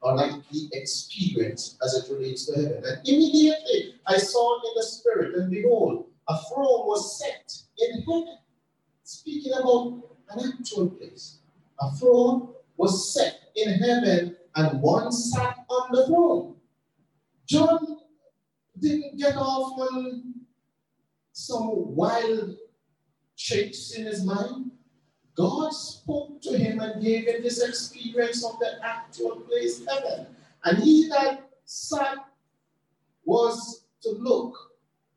or 0.00 0.16
like 0.16 0.32
the 0.50 0.68
experience 0.72 1.76
as 1.84 1.94
it 1.94 2.12
relates 2.12 2.46
to 2.46 2.56
heaven. 2.56 2.82
And 2.84 3.08
immediately 3.08 3.94
I 4.06 4.16
saw 4.16 4.56
in 4.56 4.72
the 4.76 4.82
spirit, 4.82 5.34
and 5.36 5.50
behold, 5.50 6.06
a 6.28 6.36
throne 6.48 6.86
was 6.86 7.18
set 7.18 7.52
in 7.78 8.00
heaven, 8.02 8.38
speaking 9.04 9.52
about 9.52 10.02
an 10.30 10.52
actual 10.58 10.90
place. 10.90 11.38
A 11.80 11.90
throne 11.96 12.48
was 12.76 13.12
set 13.12 13.50
in 13.56 13.74
heaven, 13.78 14.36
and 14.56 14.80
one 14.80 15.12
sat 15.12 15.64
on 15.68 15.92
the 15.92 16.06
throne. 16.06 16.56
John 17.46 17.98
didn't 18.80 19.18
get 19.18 19.36
off 19.36 19.78
on 19.78 20.33
some 21.34 21.96
wild 21.96 22.56
chase 23.36 23.96
in 23.96 24.06
his 24.06 24.24
mind. 24.24 24.70
God 25.36 25.70
spoke 25.70 26.40
to 26.42 26.56
him 26.56 26.78
and 26.78 27.02
gave 27.02 27.26
him 27.26 27.42
this 27.42 27.60
experience 27.60 28.44
of 28.44 28.56
the 28.60 28.78
actual 28.84 29.40
place, 29.40 29.84
heaven. 29.84 30.28
And 30.64 30.78
he 30.78 31.08
that 31.08 31.50
sat 31.64 32.18
was 33.24 33.86
to 34.02 34.10
look 34.10 34.54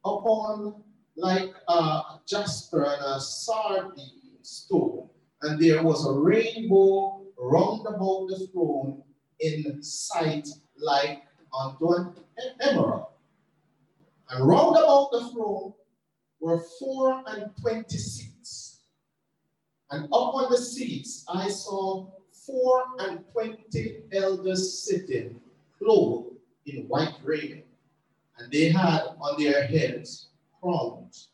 upon 0.03 0.82
like 1.15 1.53
a 1.67 2.01
jasper 2.25 2.84
and 2.84 3.01
a 3.06 3.19
sardine 3.19 4.41
stone. 4.41 5.08
And 5.43 5.62
there 5.62 5.84
was 5.84 6.08
a 6.08 6.13
rainbow 6.13 7.27
round 7.38 7.86
about 7.86 8.27
the 8.30 8.47
throne 8.51 9.03
in 9.39 9.84
sight 9.84 10.47
like 10.77 11.21
unto 11.58 11.93
an 11.93 12.15
emerald. 12.62 13.06
And 14.32 14.47
round 14.47 14.77
about 14.77 15.12
the 15.12 15.30
throne 15.30 15.73
were 16.39 16.60
four 16.80 17.23
and 17.28 17.52
twenty 17.62 17.97
seats. 17.97 18.80
And 19.91 20.06
upon 20.06 20.52
the 20.52 20.58
seats 20.58 21.26
I 21.28 21.50
saw 21.50 22.08
four 22.32 22.84
and 23.00 23.23
twenty 23.32 24.02
elders 24.12 24.80
sitting, 24.80 25.39
clothed 25.78 26.36
in 26.65 26.88
white 26.88 27.15
raiment. 27.23 27.65
And 28.38 28.52
they 28.52 28.69
had 28.69 29.02
on 29.19 29.41
their 29.41 29.65
heads 29.65 30.28
crowns 30.62 31.30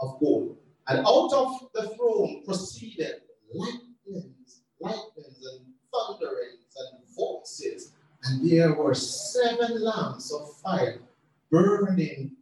of 0.00 0.18
gold. 0.20 0.56
And 0.88 1.06
out 1.06 1.32
of 1.32 1.68
the 1.74 1.90
throne 1.90 2.42
proceeded 2.44 3.22
lightnings, 3.54 4.62
lightnings 4.80 5.46
and 5.52 5.66
thunderings 5.92 6.74
and 6.76 7.14
voices. 7.14 7.92
And 8.24 8.48
there 8.48 8.74
were 8.74 8.94
seven 8.94 9.80
lamps 9.80 10.32
of 10.32 10.56
fire 10.56 11.00
burning 11.50 12.36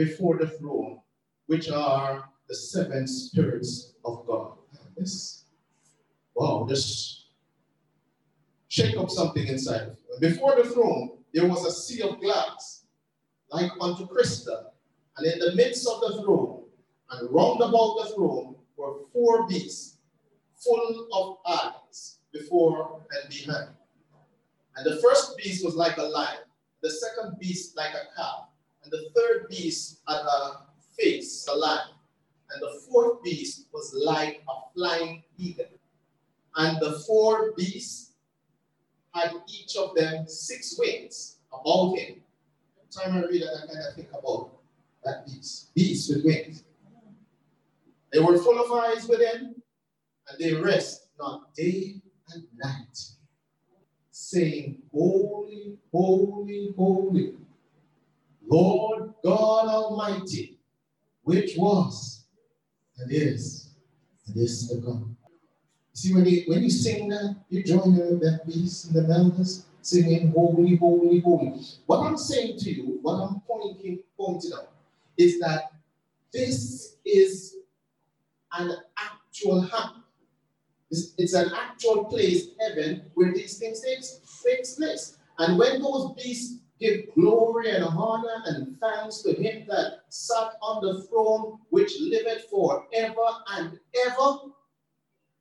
before 0.00 0.38
the 0.38 0.46
throne, 0.46 0.98
which 1.44 1.68
are 1.68 2.24
the 2.48 2.54
seven 2.54 3.06
spirits 3.06 3.92
of 4.02 4.26
God. 4.26 4.56
This, 4.96 5.44
wow, 6.34 6.66
just 6.66 7.26
shake 8.68 8.96
up 8.96 9.10
something 9.10 9.46
inside. 9.46 9.90
Before 10.18 10.56
the 10.56 10.70
throne, 10.70 11.18
there 11.34 11.46
was 11.46 11.66
a 11.66 11.70
sea 11.70 12.00
of 12.00 12.18
glass, 12.18 12.86
like 13.50 13.70
unto 13.78 14.06
crystal. 14.06 14.72
And 15.18 15.26
in 15.26 15.38
the 15.38 15.54
midst 15.54 15.86
of 15.86 16.00
the 16.00 16.22
throne, 16.22 16.62
and 17.10 17.30
round 17.30 17.60
about 17.60 17.96
the 18.00 18.12
throne, 18.14 18.54
were 18.78 19.04
four 19.12 19.46
beasts, 19.48 19.98
full 20.56 21.08
of 21.12 21.36
eyes, 21.46 22.20
before 22.32 23.02
and 23.12 23.28
behind. 23.28 23.68
And 24.76 24.86
the 24.86 24.96
first 25.02 25.36
beast 25.36 25.62
was 25.62 25.74
like 25.74 25.98
a 25.98 26.04
lion, 26.04 26.48
the 26.82 26.90
second 26.90 27.38
beast 27.38 27.76
like 27.76 27.92
a 27.92 28.16
calf, 28.16 28.49
and 28.82 28.92
the 28.92 29.10
third 29.14 29.48
beast 29.48 30.00
had 30.08 30.20
a 30.20 30.66
face, 30.98 31.46
a 31.50 31.56
lion, 31.56 31.94
and 32.50 32.62
the 32.62 32.80
fourth 32.88 33.22
beast 33.22 33.66
was 33.72 33.94
like 33.94 34.42
a 34.48 34.74
flying 34.74 35.22
eagle. 35.38 35.66
And 36.56 36.80
the 36.80 36.98
four 37.06 37.52
beasts 37.56 38.12
had 39.14 39.32
each 39.48 39.76
of 39.76 39.94
them 39.94 40.26
six 40.26 40.76
wings 40.78 41.36
about 41.52 41.94
him. 41.96 42.22
Time 42.90 43.16
I 43.16 43.20
read 43.20 43.42
that, 43.42 43.62
I 43.62 43.66
kind 43.66 43.86
of 43.88 43.94
think 43.94 44.08
about 44.10 44.50
that 45.04 45.24
beast, 45.24 45.72
beast 45.74 46.12
with 46.12 46.24
wings. 46.24 46.64
They 48.12 48.18
were 48.18 48.36
full 48.38 48.58
of 48.58 48.72
eyes 48.72 49.06
within, 49.06 49.54
and 50.28 50.38
they 50.38 50.54
rest 50.54 51.06
not 51.18 51.54
day 51.54 52.00
and 52.32 52.44
night, 52.62 52.98
saying, 54.10 54.82
Holy, 54.92 55.78
holy, 55.92 56.74
holy, 56.76 57.34
Lord 58.50 59.14
God 59.24 59.68
Almighty, 59.68 60.58
which 61.22 61.56
was 61.56 62.24
and 62.98 63.10
is 63.10 63.70
and 64.26 64.36
is 64.36 64.68
to 64.68 64.80
come. 64.80 65.16
See, 65.92 66.14
when 66.14 66.26
you, 66.26 66.44
when 66.46 66.62
you 66.62 66.70
sing 66.70 67.08
that, 67.08 67.36
you 67.48 67.62
join 67.62 67.94
in 67.94 68.10
with 68.10 68.20
that 68.22 68.46
beast 68.46 68.86
and 68.86 68.94
the 68.94 69.02
melodies 69.02 69.66
singing, 69.82 70.32
Holy, 70.32 70.76
holy, 70.76 71.20
holy. 71.20 71.60
What 71.86 72.06
I'm 72.06 72.16
saying 72.16 72.58
to 72.58 72.70
you, 72.70 72.98
what 73.02 73.14
I'm 73.14 73.40
pointing, 73.46 74.00
pointing 74.18 74.52
out, 74.52 74.72
is 75.16 75.40
that 75.40 75.72
this 76.32 76.96
is 77.04 77.56
an 78.52 78.72
actual 78.98 79.62
happen. 79.62 80.02
It's, 80.90 81.14
it's, 81.18 81.34
an 81.34 81.52
actual 81.54 82.04
place, 82.04 82.48
heaven, 82.60 83.02
where 83.14 83.32
these 83.32 83.58
things 83.58 83.80
takes, 83.80 84.42
takes 84.44 84.74
place. 84.74 85.18
And 85.38 85.56
when 85.56 85.80
those 85.80 86.14
beasts 86.14 86.58
give 86.80 87.14
glory 87.14 87.70
and 87.70 87.84
honor 87.84 88.42
and 88.46 88.78
thanks 88.80 89.18
to 89.22 89.34
him 89.34 89.66
that 89.68 90.00
sat 90.08 90.52
on 90.62 90.82
the 90.82 91.02
throne, 91.04 91.58
which 91.68 91.92
liveth 92.00 92.46
forever 92.50 93.26
and 93.52 93.78
ever. 94.06 94.38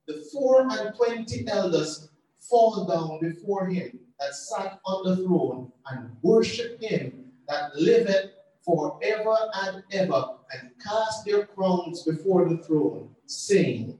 The 0.07 0.25
four 0.33 0.67
and 0.69 0.95
twenty 0.95 1.47
elders 1.47 2.09
fall 2.39 2.85
down 2.85 3.19
before 3.21 3.67
him 3.67 3.99
that 4.19 4.35
sat 4.35 4.79
on 4.85 5.09
the 5.09 5.23
throne 5.23 5.71
and 5.89 6.09
worship 6.21 6.81
him 6.81 7.31
that 7.47 7.75
liveth 7.75 8.31
forever 8.63 9.35
and 9.55 9.83
ever, 9.91 10.35
and 10.53 10.71
cast 10.83 11.25
their 11.25 11.45
crowns 11.47 12.03
before 12.03 12.47
the 12.49 12.57
throne, 12.57 13.09
saying, 13.25 13.97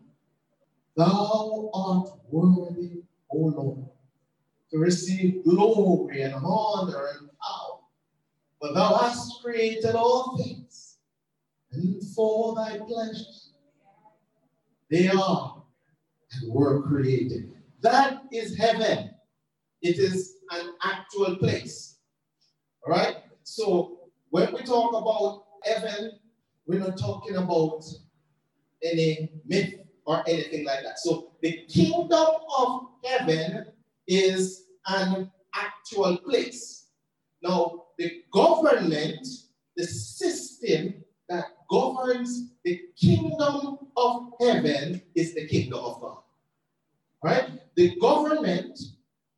Thou 0.96 1.70
art 1.74 2.10
worthy, 2.30 3.04
O 3.32 3.38
Lord, 3.38 3.86
to 4.72 4.78
receive 4.78 5.44
glory 5.44 6.22
and 6.24 6.36
honor 6.36 7.08
and. 7.20 7.29
For 8.60 8.74
thou 8.74 8.96
hast 8.98 9.42
created 9.42 9.96
all 9.96 10.38
things, 10.38 10.98
and 11.72 12.04
for 12.16 12.56
thy 12.56 12.78
pleasure 12.78 13.24
they 14.90 15.08
are 15.08 15.62
and 16.34 16.54
were 16.54 16.82
created. 16.84 17.54
That 17.82 18.24
is 18.32 18.58
heaven. 18.58 19.12
It 19.82 19.98
is 19.98 20.38
an 20.52 20.74
actual 20.84 21.38
place. 21.38 21.98
All 22.86 22.92
right? 22.92 23.18
So 23.44 24.00
when 24.30 24.54
we 24.54 24.62
talk 24.64 24.94
about 24.94 25.46
heaven, 25.64 26.20
we're 26.66 26.80
not 26.80 26.98
talking 26.98 27.36
about 27.36 27.84
any 28.84 29.32
myth 29.46 29.76
or 30.06 30.24
anything 30.28 30.66
like 30.66 30.84
that. 30.84 31.00
So 31.00 31.32
the 31.42 31.66
kingdom 31.68 32.28
of 32.58 32.82
heaven 33.06 33.68
is 34.08 34.66
an 34.88 35.32
actual 35.54 36.18
place. 36.18 36.88
Now, 37.42 37.86
the 38.00 38.24
government, 38.32 39.28
the 39.76 39.84
system 39.84 41.04
that 41.28 41.46
governs 41.70 42.54
the 42.64 42.82
kingdom 42.98 43.78
of 43.98 44.30
heaven 44.40 45.02
is 45.16 45.36
the 45.36 45.46
kingdom 45.48 45.80
of 45.80 46.02
God. 46.02 46.18
Right? 47.24 47.50
The 47.76 48.00
government 48.00 48.80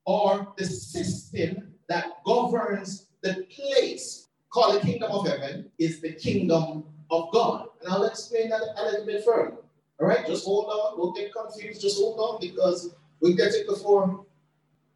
or 0.06 0.54
the 0.58 0.65
system 0.65 1.74
that 1.89 2.24
governs 2.24 3.08
the 3.24 3.45
place 3.54 4.28
called 4.52 4.76
the 4.76 4.86
kingdom 4.86 5.12
of 5.12 5.28
heaven 5.28 5.71
is 5.80 6.00
the 6.00 6.13
kingdom 6.13 6.86
of 7.10 7.32
God. 7.34 7.67
And 7.82 7.91
I'll 7.91 8.04
explain 8.06 8.50
that 8.50 8.62
a 8.78 8.84
little 8.86 9.06
bit 9.08 9.26
further. 9.26 9.58
All 10.00 10.08
right, 10.08 10.26
just 10.26 10.45
hold 10.45 10.65
on. 10.65 10.97
Don't 10.97 11.15
get 11.15 11.34
confused. 11.34 11.82
Just 11.82 11.97
hold 11.97 12.19
on 12.19 12.39
because 12.39 12.93
we'll 13.21 13.36
get 13.36 13.54
it 13.54 13.67
before 13.67 14.26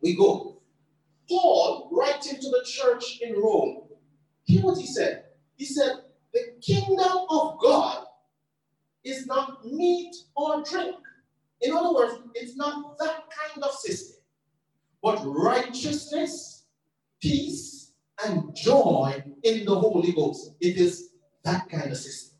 we 0.01 0.15
go. 0.15 0.54
Paul, 1.29 1.89
writing 1.91 2.39
to 2.39 2.49
the 2.49 2.63
church 2.65 3.19
in 3.21 3.33
Rome, 3.33 3.83
hear 4.43 4.61
what 4.61 4.77
he 4.77 4.85
said. 4.85 5.25
He 5.55 5.65
said, 5.65 6.01
The 6.33 6.53
kingdom 6.61 7.25
of 7.29 7.59
God 7.59 8.05
is 9.03 9.25
not 9.25 9.65
meat 9.65 10.15
or 10.35 10.63
drink. 10.63 10.95
In 11.61 11.73
other 11.73 11.93
words, 11.93 12.15
it's 12.35 12.55
not 12.55 12.97
that 12.99 13.23
kind 13.29 13.63
of 13.63 13.71
system, 13.71 14.17
but 15.01 15.21
righteousness, 15.25 16.65
peace, 17.21 17.93
and 18.25 18.55
joy 18.55 19.23
in 19.43 19.65
the 19.65 19.75
Holy 19.75 20.11
Ghost. 20.11 20.51
It 20.59 20.77
is 20.77 21.09
that 21.43 21.69
kind 21.69 21.91
of 21.91 21.97
system. 21.97 22.37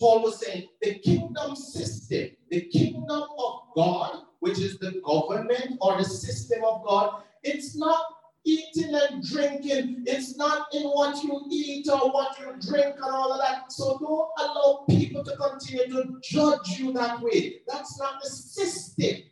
Paul 0.00 0.22
was 0.22 0.44
saying 0.44 0.68
the 0.80 0.98
kingdom 0.98 1.54
system, 1.54 2.30
the 2.50 2.62
kingdom 2.62 3.22
of 3.38 3.60
God, 3.76 4.22
which 4.40 4.58
is 4.58 4.78
the 4.78 5.00
government 5.04 5.78
or 5.80 5.96
the 5.96 6.04
system 6.04 6.64
of 6.64 6.84
God, 6.84 7.22
it's 7.42 7.76
not 7.76 8.04
eating 8.44 8.94
and 8.94 9.22
drinking. 9.22 10.04
It's 10.06 10.36
not 10.36 10.66
in 10.74 10.84
what 10.84 11.22
you 11.22 11.46
eat 11.50 11.88
or 11.88 12.10
what 12.10 12.38
you 12.40 12.54
drink 12.60 12.96
and 12.96 13.04
all 13.04 13.32
of 13.32 13.40
that. 13.40 13.72
So 13.72 13.98
don't 13.98 14.30
allow 14.38 14.84
people 14.88 15.24
to 15.24 15.36
continue 15.36 16.02
to 16.02 16.18
judge 16.22 16.78
you 16.78 16.92
that 16.94 17.20
way. 17.20 17.60
That's 17.68 17.98
not 17.98 18.20
the 18.22 18.28
system. 18.28 19.22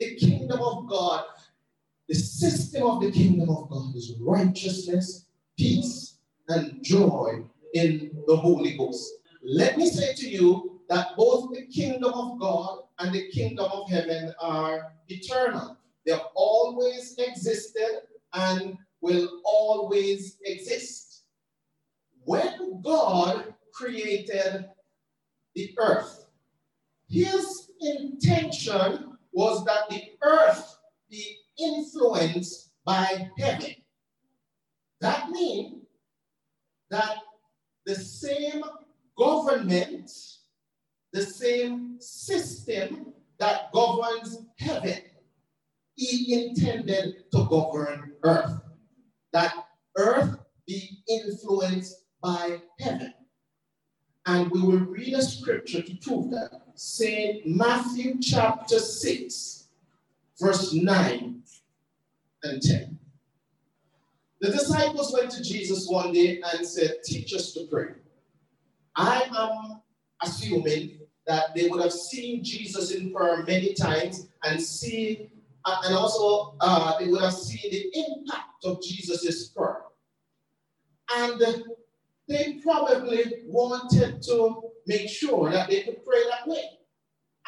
The 0.00 0.16
kingdom 0.16 0.60
of 0.60 0.88
God 0.88 1.24
the 2.12 2.18
system 2.18 2.82
of 2.82 3.00
the 3.00 3.10
kingdom 3.10 3.48
of 3.48 3.70
God 3.70 3.94
is 3.96 4.14
righteousness, 4.20 5.26
peace, 5.56 6.18
and 6.48 6.82
joy 6.82 7.42
in 7.74 8.10
the 8.26 8.36
Holy 8.36 8.76
Ghost. 8.76 9.10
Let 9.42 9.78
me 9.78 9.88
say 9.88 10.12
to 10.14 10.28
you 10.28 10.80
that 10.90 11.16
both 11.16 11.54
the 11.54 11.66
kingdom 11.66 12.12
of 12.12 12.38
God 12.38 12.80
and 12.98 13.14
the 13.14 13.30
kingdom 13.30 13.66
of 13.72 13.88
heaven 13.88 14.34
are 14.40 14.92
eternal. 15.08 15.78
They 16.04 16.12
have 16.12 16.28
always 16.34 17.14
existed 17.18 18.02
and 18.32 18.76
will 19.00 19.40
always 19.44 20.38
exist. 20.44 21.24
When 22.24 22.80
God 22.82 23.54
created 23.72 24.66
the 25.54 25.74
earth, 25.78 26.26
his 27.08 27.70
intention 27.80 29.18
was 29.32 29.64
that 29.64 29.88
the 29.90 30.02
earth 30.22 30.78
be 31.10 31.36
influenced 31.58 32.70
by 32.84 33.30
heaven. 33.38 33.74
That 35.00 35.30
means 35.30 35.82
that 36.90 37.16
the 37.84 37.94
same 37.94 38.62
government, 39.18 40.10
the 41.12 41.22
same 41.22 41.96
system 42.00 43.12
that 43.38 43.72
governs 43.72 44.38
heaven, 44.58 45.00
he 46.04 46.46
intended 46.46 47.30
to 47.32 47.46
govern 47.48 48.12
earth. 48.22 48.60
That 49.32 49.54
earth 49.96 50.38
be 50.66 51.02
influenced 51.08 52.04
by 52.22 52.60
heaven. 52.80 53.14
And 54.26 54.50
we 54.50 54.60
will 54.60 54.78
read 54.78 55.14
a 55.14 55.22
scripture 55.22 55.82
to 55.82 55.94
prove 55.96 56.30
that. 56.30 56.62
St. 56.74 57.46
Matthew 57.46 58.20
chapter 58.20 58.78
6, 58.78 59.68
verse 60.40 60.72
9 60.72 61.42
and 62.44 62.62
10. 62.62 62.98
The 64.40 64.50
disciples 64.50 65.12
went 65.12 65.30
to 65.32 65.42
Jesus 65.42 65.86
one 65.88 66.12
day 66.12 66.40
and 66.52 66.66
said, 66.66 66.96
Teach 67.04 67.34
us 67.34 67.52
to 67.52 67.66
pray. 67.70 67.90
I 68.96 69.22
am 69.36 69.80
assuming 70.22 70.98
that 71.26 71.54
they 71.54 71.68
would 71.68 71.80
have 71.80 71.92
seen 71.92 72.42
Jesus 72.42 72.90
in 72.90 73.12
prayer 73.12 73.44
many 73.44 73.74
times 73.74 74.28
and 74.42 74.60
see, 74.60 75.30
uh, 75.30 75.41
and 75.66 75.94
also 75.94 76.56
uh, 76.60 76.98
they 76.98 77.08
would 77.08 77.22
have 77.22 77.32
seen 77.32 77.70
the 77.70 77.90
impact 77.94 78.64
of 78.64 78.82
Jesus' 78.82 79.48
prayer. 79.48 79.82
And 81.14 81.40
they 82.28 82.60
probably 82.62 83.24
wanted 83.46 84.22
to 84.22 84.70
make 84.86 85.08
sure 85.08 85.50
that 85.50 85.68
they 85.68 85.82
could 85.82 86.04
pray 86.04 86.22
that 86.30 86.48
way. 86.48 86.64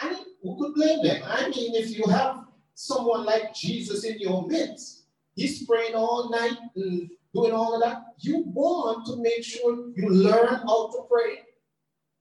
And 0.03 0.16
who 0.42 0.59
could 0.59 0.74
blame 0.74 1.03
them? 1.03 1.22
I 1.24 1.48
mean, 1.48 1.74
if 1.74 1.96
you 1.96 2.05
have 2.11 2.44
someone 2.74 3.24
like 3.24 3.55
Jesus 3.55 4.05
in 4.05 4.18
your 4.18 4.46
midst. 4.46 5.05
He's 5.35 5.66
praying 5.66 5.94
all 5.94 6.31
night 6.31 6.57
and 6.77 7.11
doing 7.35 7.53
all 7.53 7.74
of 7.74 7.83
that. 7.83 8.03
You 8.18 8.44
want 8.46 9.07
to 9.07 9.16
make 9.16 9.42
sure 9.42 9.90
you 9.96 10.09
learn 10.09 10.55
how 10.55 10.90
to 10.90 11.07
pray 11.11 11.38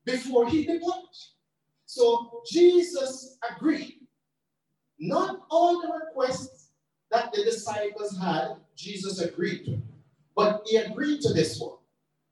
before 0.06 0.48
he 0.50 0.66
departs. 0.66 1.36
So 1.86 2.42
Jesus 2.50 3.38
agreed. 3.52 4.03
Not 5.00 5.46
all 5.50 5.82
the 5.82 5.92
requests 5.94 6.70
that 7.12 7.32
the 7.34 7.44
disciples 7.44 8.18
had, 8.20 8.56
Jesus 8.76 9.20
agreed 9.20 9.66
to. 9.66 9.82
But 10.36 10.64
he 10.66 10.78
agreed 10.78 11.22
to 11.22 11.34
this 11.34 11.60
one 11.60 11.78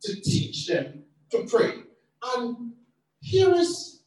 to 0.03 0.21
teach 0.21 0.67
them 0.67 1.03
to 1.31 1.43
pray. 1.43 1.83
And 2.23 2.73
here 3.19 3.53
is 3.53 4.03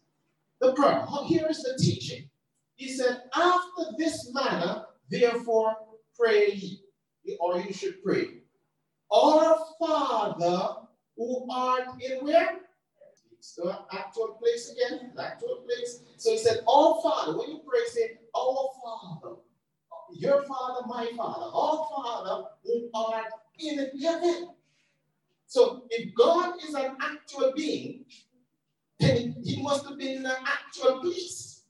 the 0.61 0.73
prayer. 0.73 1.07
Here 1.27 1.47
is 1.49 1.63
the 1.63 1.79
teaching. 1.81 2.29
He 2.77 2.89
said, 2.89 3.23
After 3.37 3.93
this 3.99 4.33
manner, 4.33 4.87
therefore, 5.11 5.77
pray 6.19 6.53
ye, 6.53 6.81
or 7.41 7.61
you 7.61 7.73
should 7.73 8.03
pray. 8.03 8.27
Our 9.13 9.59
Father 9.79 10.85
who 11.17 11.47
art 11.51 12.03
in 12.03 12.25
where? 12.25 12.61
It's 13.45 13.57
the 13.57 13.79
actual 13.93 14.39
place 14.41 14.73
again, 14.73 15.13
actual 15.21 15.67
place. 15.67 16.01
So 16.17 16.31
he 16.31 16.39
said, 16.39 16.61
Our 16.67 16.99
Father, 17.03 17.37
when 17.37 17.51
you 17.51 17.61
pray, 17.69 17.81
say, 17.89 18.19
Our 18.35 18.71
Father, 18.83 19.37
your 20.15 20.45
Father, 20.45 20.87
my 20.87 21.11
Father, 21.15 21.51
our 21.53 21.87
Father 21.95 22.49
who 22.65 22.89
art 22.95 23.27
in 23.59 23.91
heaven. 24.01 24.49
So 25.47 25.85
if 25.91 26.15
God 26.15 26.55
is 26.67 26.73
an 26.73 26.97
actual 27.03 27.53
being, 27.55 28.07
then 28.99 29.37
he 29.45 29.63
must 29.63 29.87
have 29.87 29.99
been 29.99 30.17
in 30.19 30.27
an 30.27 30.37
actual 30.47 31.01
place. 31.03 31.65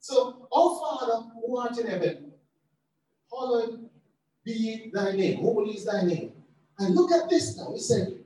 So, 0.00 0.48
our 0.50 0.80
Father 0.80 1.28
who 1.34 1.58
art 1.58 1.76
in 1.76 1.86
heaven, 1.86 2.32
hallowed 3.30 3.90
be 4.42 4.90
thy 4.94 5.12
name. 5.12 5.40
Holy 5.40 5.72
is 5.72 5.84
thy 5.84 6.00
name. 6.02 6.32
And 6.78 6.94
look 6.94 7.12
at 7.12 7.28
this 7.28 7.58
now. 7.58 7.72
He 7.74 7.80
said, 7.80 8.17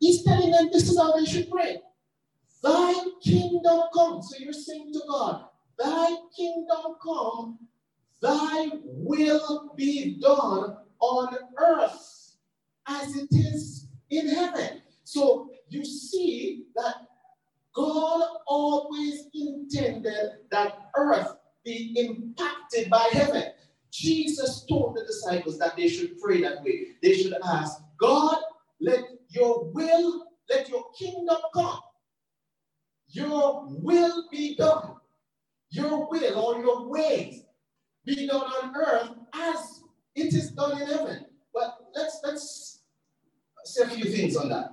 He's 0.00 0.24
telling 0.24 0.50
them 0.50 0.68
this 0.72 0.88
is 0.88 0.98
how 0.98 1.12
they 1.12 1.24
should 1.24 1.50
pray. 1.50 1.80
Thy 2.62 2.94
kingdom 3.22 3.82
come. 3.94 4.22
So 4.22 4.36
you're 4.38 4.52
saying 4.52 4.92
to 4.92 5.00
God, 5.08 5.44
Thy 5.78 6.16
kingdom 6.36 6.96
come, 7.02 7.58
thy 8.20 8.70
will 8.84 9.72
be 9.76 10.18
done 10.20 10.76
on 10.98 11.36
earth 11.56 12.34
as 12.88 13.16
it 13.16 13.28
is 13.30 13.86
in 14.10 14.28
heaven. 14.28 14.82
So 15.04 15.50
you 15.68 15.84
see 15.84 16.64
that 16.74 16.96
God 17.74 18.28
always 18.46 19.28
intended 19.32 20.30
that 20.50 20.90
earth 20.96 21.36
be 21.64 21.94
impacted 21.96 22.90
by 22.90 23.08
heaven. 23.12 23.44
Jesus 23.92 24.64
told 24.68 24.96
the 24.96 25.04
disciples 25.04 25.58
that 25.58 25.76
they 25.76 25.88
should 25.88 26.18
pray 26.18 26.40
that 26.42 26.62
way. 26.64 26.88
They 27.02 27.14
should 27.14 27.34
ask, 27.44 27.80
God, 28.00 28.38
let 28.80 29.04
your 29.28 29.70
will, 29.72 30.26
let 30.48 30.68
your 30.68 30.84
kingdom 30.98 31.36
come. 31.54 31.80
Your 33.10 33.66
will 33.68 34.28
be 34.30 34.56
done. 34.56 34.96
Your 35.70 36.08
will 36.10 36.38
or 36.38 36.60
your 36.60 36.88
ways 36.88 37.44
be 38.04 38.26
done 38.26 38.40
on 38.42 38.74
earth 38.76 39.10
as 39.34 39.80
it 40.14 40.32
is 40.34 40.50
done 40.52 40.80
in 40.80 40.86
heaven. 40.88 41.26
But 41.52 41.76
let's 41.94 42.20
let's 42.24 42.80
say 43.64 43.84
a 43.84 43.88
few 43.88 44.04
things 44.10 44.36
on 44.36 44.48
that. 44.48 44.72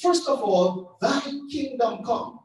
First 0.00 0.28
of 0.28 0.42
all, 0.42 0.96
thy 1.00 1.20
kingdom 1.50 2.04
come. 2.04 2.37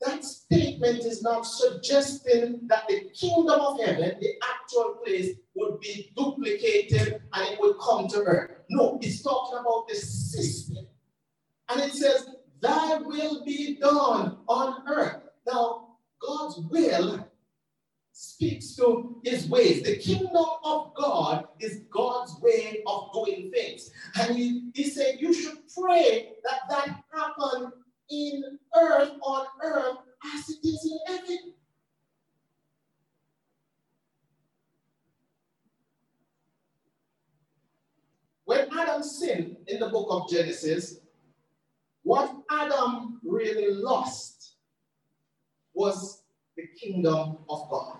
That 0.00 0.24
statement 0.24 1.04
is 1.04 1.22
not 1.22 1.42
suggesting 1.42 2.60
that 2.66 2.86
the 2.88 3.08
kingdom 3.14 3.60
of 3.60 3.80
heaven, 3.80 4.16
the 4.20 4.34
actual 4.42 5.00
place, 5.04 5.36
would 5.54 5.80
be 5.80 6.12
duplicated 6.16 7.22
and 7.32 7.48
it 7.48 7.60
would 7.60 7.78
come 7.78 8.08
to 8.08 8.18
earth. 8.18 8.50
No, 8.68 8.98
it's 9.00 9.22
talking 9.22 9.58
about 9.58 9.88
the 9.88 9.94
system. 9.94 10.86
And 11.68 11.80
it 11.80 11.92
says, 11.92 12.28
Thy 12.60 12.96
will 12.98 13.44
be 13.44 13.76
done 13.76 14.38
on 14.48 14.82
earth. 14.88 15.22
Now, 15.46 15.96
God's 16.20 16.58
will 16.70 17.28
speaks 18.12 18.76
to 18.76 19.20
his 19.24 19.48
ways. 19.48 19.82
The 19.82 19.96
kingdom 19.96 20.46
of 20.64 20.94
God 20.94 21.48
is 21.60 21.82
God's 21.90 22.34
way 22.40 22.82
of 22.86 23.12
doing 23.12 23.50
things. 23.52 23.90
And 24.18 24.36
he, 24.36 24.70
he 24.74 24.84
said, 24.84 25.16
You 25.18 25.34
should 25.34 25.58
pray 25.76 26.32
that 26.44 26.60
that 26.70 27.04
happen 27.12 27.72
in 28.10 28.58
earth, 28.76 29.12
on 29.22 29.46
earth, 29.62 29.98
as 30.34 30.50
it 30.50 30.66
is 30.66 30.90
in 30.90 31.14
heaven. 31.14 31.52
When 38.44 38.68
Adam 38.78 39.02
sinned 39.02 39.56
in 39.68 39.80
the 39.80 39.88
book 39.88 40.08
of 40.10 40.28
Genesis, 40.28 41.00
what 42.02 42.34
Adam 42.50 43.20
really 43.24 43.74
lost 43.74 44.56
was 45.72 46.22
the 46.56 46.66
kingdom 46.78 47.38
of 47.48 47.70
God. 47.70 47.98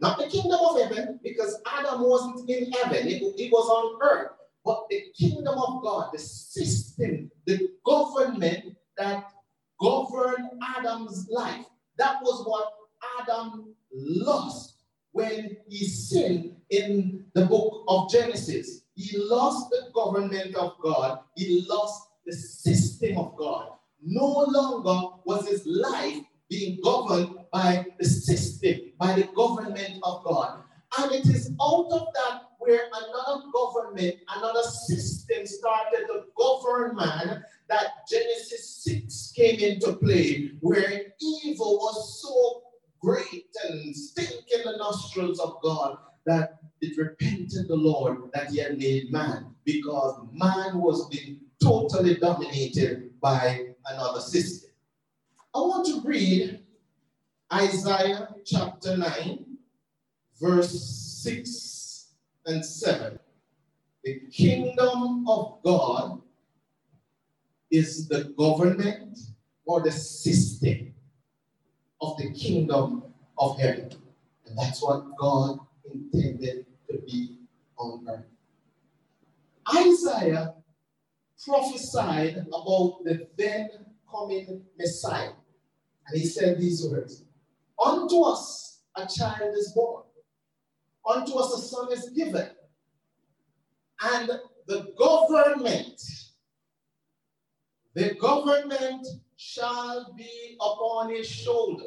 Not 0.00 0.18
the 0.18 0.26
kingdom 0.26 0.58
of 0.60 0.80
heaven, 0.80 1.20
because 1.22 1.60
Adam 1.66 2.02
wasn't 2.02 2.48
in 2.48 2.70
heaven, 2.72 3.06
it, 3.08 3.52
was 3.52 3.68
on 3.68 3.98
earth. 4.02 4.37
But 4.64 4.84
the 4.90 5.02
kingdom 5.18 5.58
of 5.58 5.82
God, 5.82 6.10
the 6.12 6.18
system, 6.18 7.30
the 7.46 7.68
government 7.86 8.76
that 8.96 9.30
governed 9.80 10.50
Adam's 10.76 11.28
life, 11.30 11.66
that 11.96 12.20
was 12.22 12.46
what 12.46 12.72
Adam 13.20 13.74
lost 13.92 14.74
when 15.12 15.56
he 15.68 15.84
sinned 15.86 16.56
in 16.70 17.24
the 17.34 17.46
book 17.46 17.84
of 17.88 18.10
Genesis. 18.10 18.82
He 18.94 19.16
lost 19.16 19.70
the 19.70 19.90
government 19.94 20.54
of 20.56 20.74
God, 20.82 21.20
he 21.36 21.64
lost 21.68 22.08
the 22.26 22.32
system 22.32 23.16
of 23.16 23.36
God. 23.36 23.70
No 24.02 24.44
longer 24.48 25.16
was 25.24 25.48
his 25.48 25.64
life 25.66 26.22
being 26.50 26.80
governed 26.82 27.36
by 27.52 27.86
the 27.98 28.04
system, 28.04 28.92
by 28.98 29.14
the 29.14 29.28
government 29.34 29.98
of 30.02 30.24
God. 30.24 30.62
And 30.98 31.12
it 31.12 31.26
is 31.26 31.52
out 31.60 31.88
of 31.90 32.06
that 32.14 32.42
where 32.58 32.88
another 32.92 33.44
government, 33.54 34.16
another 34.36 34.62
system 34.62 35.46
started 35.46 36.06
to 36.08 36.24
govern 36.36 36.96
man 36.96 37.44
that 37.68 37.86
Genesis 38.10 38.82
6 38.84 39.32
came 39.36 39.60
into 39.60 39.94
play, 39.94 40.52
where 40.60 41.06
evil 41.20 41.76
was 41.76 42.22
so 42.22 42.62
great 43.00 43.46
and 43.68 43.94
stink 43.94 44.44
in 44.54 44.62
the 44.64 44.76
nostrils 44.76 45.38
of 45.38 45.60
God 45.62 45.98
that 46.26 46.58
it 46.80 46.98
repented 46.98 47.68
the 47.68 47.76
Lord 47.76 48.30
that 48.34 48.50
he 48.50 48.58
had 48.58 48.78
made 48.78 49.12
man 49.12 49.54
because 49.64 50.20
man 50.32 50.78
was 50.80 51.08
being 51.08 51.40
totally 51.62 52.16
dominated 52.16 53.20
by 53.20 53.66
another 53.86 54.20
system. 54.20 54.70
I 55.54 55.58
want 55.58 55.86
to 55.86 56.06
read 56.06 56.60
Isaiah 57.52 58.28
chapter 58.44 58.96
9, 58.96 59.44
verse 60.40 60.70
6 61.22 61.67
and 62.48 62.64
7. 62.64 63.18
The 64.04 64.20
kingdom 64.32 65.28
of 65.28 65.58
God 65.62 66.22
is 67.70 68.08
the 68.08 68.32
government 68.38 69.18
or 69.66 69.82
the 69.82 69.92
system 69.92 70.94
of 72.00 72.16
the 72.16 72.32
kingdom 72.32 73.04
of 73.36 73.58
heaven. 73.58 73.92
And 74.46 74.56
that's 74.58 74.82
what 74.82 75.04
God 75.18 75.58
intended 75.92 76.64
to 76.90 76.98
be 77.06 77.36
on 77.76 78.06
earth. 78.08 78.24
Isaiah 79.76 80.54
prophesied 81.44 82.46
about 82.48 83.04
the 83.04 83.28
then 83.36 83.68
coming 84.10 84.62
Messiah. 84.78 85.32
And 86.06 86.18
he 86.18 86.26
said 86.26 86.58
these 86.58 86.86
words 86.88 87.24
Unto 87.84 88.22
us 88.22 88.80
a 88.96 89.06
child 89.06 89.54
is 89.54 89.72
born, 89.74 90.04
unto 91.06 91.34
us 91.34 91.54
a 91.54 91.68
son 91.68 91.92
is 91.92 92.10
given, 92.10 92.50
and 94.02 94.30
the 94.66 94.92
government, 94.98 96.00
the 97.94 98.14
government 98.14 99.06
shall 99.36 100.12
be 100.16 100.56
upon 100.60 101.10
his 101.10 101.28
shoulder. 101.28 101.84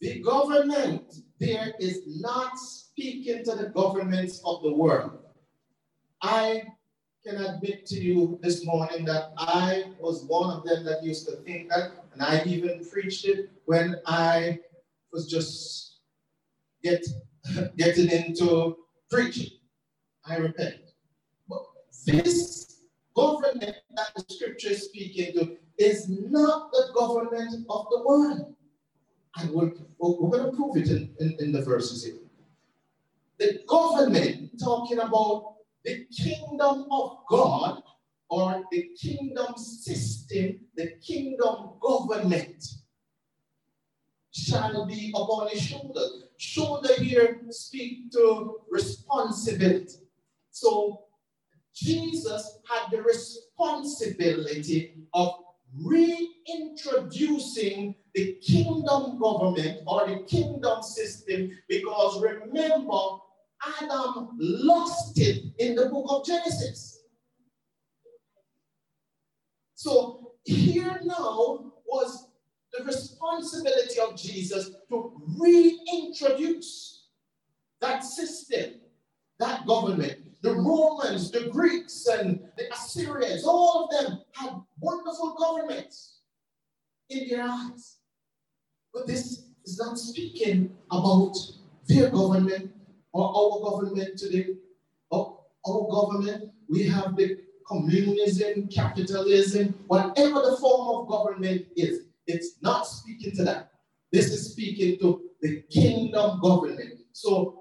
The 0.00 0.20
government 0.20 1.12
there 1.40 1.72
is 1.80 2.02
not 2.20 2.58
speaking 2.58 3.44
to 3.44 3.54
the 3.54 3.70
governments 3.70 4.40
of 4.44 4.62
the 4.62 4.72
world. 4.72 5.18
I 6.22 6.62
can 7.24 7.36
admit 7.36 7.86
to 7.86 7.96
you 7.96 8.38
this 8.42 8.64
morning 8.64 9.04
that 9.04 9.32
I 9.36 9.84
was 10.00 10.24
one 10.24 10.56
of 10.56 10.64
them 10.64 10.84
that 10.84 11.02
used 11.02 11.26
to 11.28 11.36
think 11.36 11.68
that, 11.70 11.92
and 12.12 12.22
I 12.22 12.42
even 12.44 12.84
preached 12.84 13.24
it 13.24 13.50
when 13.66 13.96
I 14.06 14.60
was 15.12 15.28
just 15.30 15.98
get, 16.82 17.04
getting 17.76 18.10
into 18.10 18.76
preaching. 19.10 19.50
I 20.26 20.36
repent. 20.36 20.76
But 21.48 21.62
this 22.06 22.80
government 23.16 23.76
that 23.96 24.14
the 24.14 24.24
scripture 24.28 24.70
is 24.70 24.84
speaking 24.84 25.32
to 25.34 25.56
is 25.78 26.08
not 26.08 26.70
the 26.72 26.88
government 26.94 27.66
of 27.70 27.86
the 27.90 28.02
world. 28.04 28.54
And 29.36 29.50
we're, 29.50 29.72
we're 29.98 30.30
going 30.30 30.50
to 30.50 30.56
prove 30.56 30.76
it 30.76 30.88
in, 30.88 31.14
in, 31.20 31.36
in 31.38 31.52
the 31.52 31.62
verses 31.62 32.04
here. 32.04 32.16
The 33.38 33.60
government 33.68 34.50
talking 34.58 34.98
about 34.98 35.54
the 35.84 36.06
kingdom 36.06 36.86
of 36.90 37.18
God 37.28 37.82
or 38.28 38.64
the 38.72 38.90
kingdom 39.00 39.56
system, 39.56 40.60
the 40.76 40.92
kingdom 41.06 41.70
government 41.80 42.64
shall 44.32 44.86
be 44.86 45.12
upon 45.14 45.48
his 45.48 45.62
shoulder. 45.62 46.00
Shoulder 46.36 46.94
here 46.94 47.40
speak 47.50 48.10
to 48.12 48.60
responsibility. 48.70 49.94
So 50.50 51.04
Jesus 51.74 52.60
had 52.68 52.90
the 52.90 53.02
responsibility 53.02 54.94
of 55.14 55.32
reintroducing 55.74 57.94
the 58.14 58.34
kingdom 58.42 59.18
government 59.18 59.80
or 59.86 60.06
the 60.06 60.24
kingdom 60.26 60.82
system 60.82 61.50
because 61.68 62.20
remember, 62.20 62.98
Adam 63.80 64.36
lost 64.38 65.18
it 65.18 65.42
in 65.58 65.74
the 65.74 65.86
book 65.86 66.06
of 66.08 66.24
Genesis. 66.24 67.00
So 69.74 70.34
here 70.44 71.00
now 71.04 71.72
was 71.86 72.27
the 72.78 72.84
responsibility 72.84 74.00
of 74.00 74.16
Jesus 74.16 74.70
to 74.88 75.12
reintroduce 75.38 77.06
that 77.80 78.04
system, 78.04 78.74
that 79.38 79.66
government. 79.66 80.18
The 80.40 80.54
Romans, 80.54 81.32
the 81.32 81.48
Greeks, 81.48 82.06
and 82.06 82.40
the 82.56 82.72
Assyrians, 82.72 83.44
all 83.44 83.84
of 83.84 83.90
them 83.90 84.20
had 84.32 84.52
wonderful 84.78 85.34
governments 85.38 86.20
in 87.10 87.28
their 87.28 87.42
eyes. 87.42 87.96
But 88.94 89.06
this 89.06 89.46
is 89.64 89.78
not 89.78 89.98
speaking 89.98 90.76
about 90.92 91.34
their 91.88 92.10
government 92.10 92.72
or 93.12 93.24
our 93.28 93.70
government 93.70 94.16
today. 94.16 94.54
Or 95.10 95.40
our 95.66 95.88
government, 95.90 96.50
we 96.68 96.84
have 96.84 97.16
the 97.16 97.38
communism, 97.66 98.68
capitalism, 98.68 99.74
whatever 99.88 100.40
the 100.40 100.56
form 100.60 101.00
of 101.00 101.08
government 101.08 101.66
is. 101.76 102.07
It's 102.28 102.56
not 102.62 102.86
speaking 102.86 103.32
to 103.36 103.44
that. 103.46 103.72
This 104.12 104.28
is 104.32 104.52
speaking 104.52 105.00
to 105.00 105.22
the 105.42 105.62
kingdom 105.70 106.40
government. 106.42 106.94
So 107.12 107.58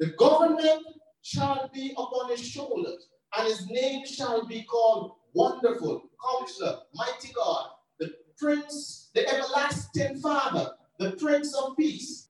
The 0.00 0.08
government 0.18 0.82
shall 1.22 1.70
be 1.74 1.92
upon 1.96 2.30
his 2.30 2.46
shoulders, 2.46 3.08
and 3.36 3.48
his 3.48 3.68
name 3.70 4.06
shall 4.06 4.46
be 4.46 4.64
called 4.64 5.14
Wonderful, 5.34 6.02
Counselor, 6.40 6.80
Mighty 6.94 7.32
God, 7.34 7.70
the 8.00 8.12
Prince, 8.38 9.10
the 9.14 9.28
Everlasting 9.28 10.20
Father, 10.20 10.72
the 11.00 11.12
Prince 11.12 11.54
of 11.56 11.76
Peace. 11.78 12.28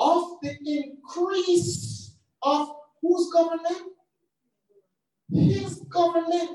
Of 0.00 0.38
the 0.42 0.56
increase 0.66 2.16
of 2.42 2.70
whose 3.02 3.32
government? 3.32 3.92
His 5.32 5.80
government. 5.90 6.50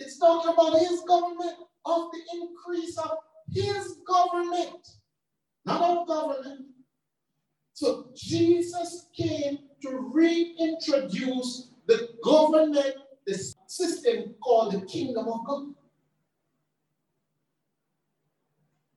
It's 0.00 0.18
talking 0.18 0.52
about 0.52 0.78
his 0.80 1.02
government, 1.08 1.56
of 1.88 2.10
the 2.12 2.20
increase 2.34 2.98
of 2.98 3.18
his 3.52 3.96
government, 4.06 4.86
not 5.64 5.82
of 5.82 6.06
government. 6.06 6.66
So 7.72 8.10
Jesus 8.14 9.06
came 9.16 9.58
to 9.82 10.10
reintroduce 10.12 11.70
the 11.86 12.10
government, 12.22 12.94
the 13.26 13.54
system 13.66 14.34
called 14.42 14.72
the 14.72 14.84
kingdom 14.86 15.28
of 15.28 15.46
God. 15.46 15.74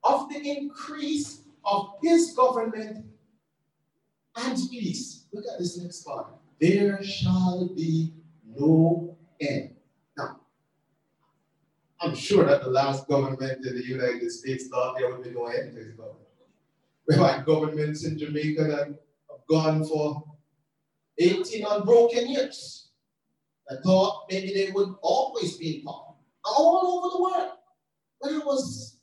Of 0.04 0.30
the 0.30 0.58
increase 0.58 1.43
of 1.63 1.93
his 2.01 2.34
government 2.34 3.06
and 4.36 4.58
peace. 4.69 5.25
Look 5.32 5.45
at 5.45 5.60
this 5.60 5.77
next 5.77 6.04
part. 6.04 6.27
There 6.60 7.04
shall 7.04 7.69
be 7.75 8.13
no 8.58 9.17
end. 9.39 9.70
I'm 12.01 12.15
sure 12.15 12.45
that 12.45 12.63
the 12.63 12.69
last 12.69 13.07
government 13.07 13.65
in 13.65 13.75
the 13.75 13.85
United 13.85 14.31
States 14.31 14.67
thought 14.67 14.97
there 14.97 15.11
would 15.11 15.23
be 15.23 15.31
no 15.31 15.45
end 15.45 15.75
to 15.75 15.83
his 15.83 15.93
government. 15.93 16.17
We 17.07 17.15
have 17.15 17.45
governments 17.45 18.05
in 18.05 18.17
Jamaica 18.17 18.63
that 18.63 18.87
have 18.87 19.47
gone 19.47 19.85
for 19.85 20.23
18 21.19 21.65
unbroken 21.69 22.29
years. 22.29 22.89
I 23.69 23.75
thought 23.83 24.25
maybe 24.31 24.53
they 24.53 24.71
would 24.71 24.95
always 25.01 25.57
be 25.57 25.77
in 25.77 25.83
power. 25.83 26.15
All 26.43 26.87
over 26.87 27.09
the 27.15 27.21
world. 27.21 27.51
When 28.19 28.41
I 28.41 28.45
was 28.45 28.99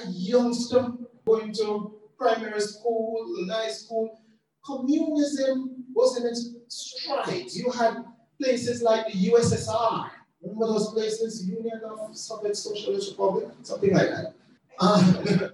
a 0.00 0.08
youngster 0.08 0.88
going 1.26 1.52
to 1.54 1.98
primary 2.18 2.60
school 2.60 3.26
high 3.50 3.70
school, 3.70 4.20
communism 4.64 5.84
was 5.94 6.20
in 6.20 6.26
its 6.26 6.50
stride. 6.68 7.50
You 7.50 7.70
had 7.70 8.04
places 8.40 8.82
like 8.82 9.06
the 9.06 9.30
USSR. 9.30 10.10
Remember 10.42 10.66
those 10.66 10.90
places, 10.92 11.46
Union 11.46 11.80
of 11.84 12.16
Soviet 12.16 12.56
Socialist 12.56 13.12
Republic, 13.12 13.48
something 13.62 13.94
like 13.94 14.08
that. 14.08 14.34
Uh, 14.78 15.50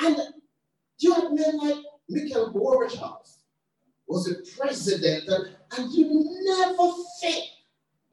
and 0.00 0.16
you 0.98 1.14
had 1.14 1.32
men 1.32 1.58
like 1.58 1.76
Mikhail 2.08 2.52
Gorbachev, 2.52 3.36
was 4.06 4.28
a 4.28 4.34
president, 4.58 5.28
and 5.76 5.92
you 5.92 6.26
never 6.42 6.92
think 7.20 7.44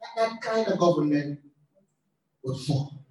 that 0.00 0.30
that 0.30 0.40
kind 0.40 0.68
of 0.68 0.78
government 0.78 1.40
would 2.44 2.60
fall. 2.66 3.04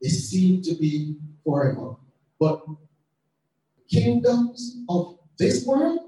It 0.00 0.10
seemed 0.10 0.64
to 0.64 0.74
be 0.74 1.16
forever. 1.44 1.96
But 2.38 2.64
the 3.76 4.00
kingdoms 4.00 4.78
of 4.88 5.18
this 5.38 5.64
world 5.64 6.00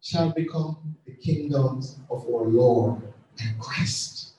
shall 0.00 0.30
become 0.30 0.94
the 1.06 1.14
kingdoms 1.14 1.98
of 2.10 2.24
our 2.26 2.44
Lord 2.44 3.02
and 3.40 3.58
Christ. 3.58 4.33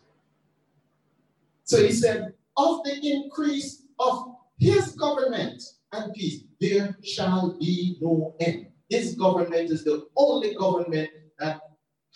So 1.66 1.82
he 1.82 1.92
said, 1.92 2.34
of 2.58 2.84
the 2.84 2.96
increase 3.04 3.84
of 4.00 4.36
his 4.60 4.92
government 4.92 5.62
and 5.92 6.14
peace, 6.14 6.44
there 6.62 6.96
shall 7.04 7.58
be 7.60 7.98
no 8.02 8.36
end. 8.40 8.68
His 8.90 9.16
government 9.16 9.72
is 9.72 9.84
the 9.84 10.08
only 10.16 10.54
government 10.54 11.10
that 11.40 11.60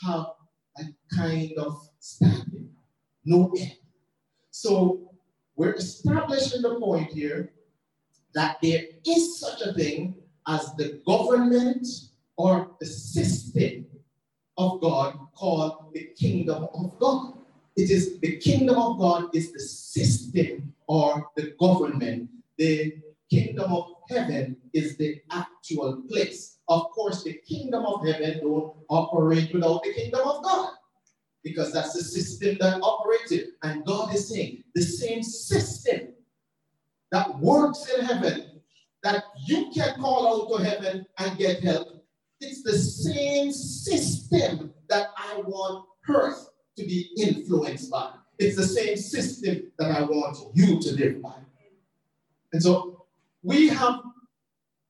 have 0.05 0.27
a 0.77 0.83
kind 1.15 1.51
of 1.57 1.89
standing, 1.99 2.69
no 3.25 3.51
end. 3.57 3.75
So 4.51 5.12
we're 5.55 5.73
establishing 5.73 6.62
the 6.62 6.79
point 6.79 7.12
here 7.12 7.51
that 8.35 8.57
there 8.62 8.83
is 9.05 9.39
such 9.39 9.62
a 9.62 9.73
thing 9.73 10.15
as 10.47 10.73
the 10.75 11.01
government 11.07 11.88
or 12.38 12.71
the 12.79 12.85
system 12.85 13.88
of 14.57 14.79
God 14.79 15.17
called 15.35 15.91
the 15.93 16.09
kingdom 16.17 16.67
of 16.73 16.99
God. 16.99 17.38
It 17.79 17.91
is 17.91 18.19
the 18.19 18.35
kingdom 18.35 18.77
of 18.77 18.99
God 18.99 19.33
is 19.33 19.53
the 19.53 19.59
system 19.61 20.73
or 20.87 21.29
the 21.37 21.55
government. 21.57 22.29
The 22.57 22.95
kingdom 23.31 23.71
of 23.71 23.93
heaven 24.09 24.57
is 24.73 24.97
the 24.97 25.21
actual 25.31 26.03
place. 26.09 26.57
Of 26.67 26.91
course, 26.91 27.23
the 27.23 27.35
kingdom 27.47 27.85
of 27.85 28.05
heaven 28.05 28.41
don't 28.41 28.75
operate 28.89 29.53
without 29.53 29.83
the 29.83 29.93
kingdom 29.93 30.27
of 30.27 30.43
God 30.43 30.73
because 31.41 31.71
that's 31.71 31.93
the 31.93 32.03
system 32.03 32.57
that 32.59 32.81
operates 32.81 33.31
it. 33.31 33.51
And 33.63 33.85
God 33.85 34.13
is 34.13 34.27
saying 34.27 34.65
the 34.75 34.81
same 34.81 35.23
system 35.23 36.09
that 37.13 37.39
works 37.39 37.87
in 37.97 38.03
heaven 38.03 38.59
that 39.03 39.23
you 39.47 39.71
can 39.73 39.97
call 40.01 40.27
out 40.27 40.57
to 40.57 40.63
heaven 40.65 41.05
and 41.17 41.37
get 41.37 41.63
help. 41.63 42.03
It's 42.41 42.61
the 42.61 42.77
same 42.77 43.53
system 43.53 44.73
that 44.89 45.11
I 45.17 45.37
want 45.45 45.85
earth 46.09 46.48
to 46.79 46.85
be 46.85 47.11
influenced 47.17 47.91
by. 47.91 48.11
It's 48.37 48.55
the 48.55 48.63
same 48.63 48.95
system 48.95 49.71
that 49.77 49.91
I 49.91 50.01
want 50.03 50.37
you 50.55 50.79
to 50.79 50.91
live 50.93 51.21
by. 51.21 51.35
And 52.53 52.63
so 52.63 53.05
we 53.43 53.67
have 53.67 54.01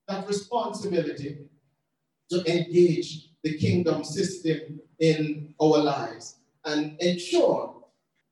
that 0.06 0.26
responsibility 0.28 1.38
to 2.30 2.38
engage 2.46 3.30
the 3.42 3.58
kingdom 3.58 4.04
system 4.04 4.80
in 5.00 5.52
our 5.60 5.78
lives 5.78 6.36
and 6.64 6.96
ensure 7.00 7.74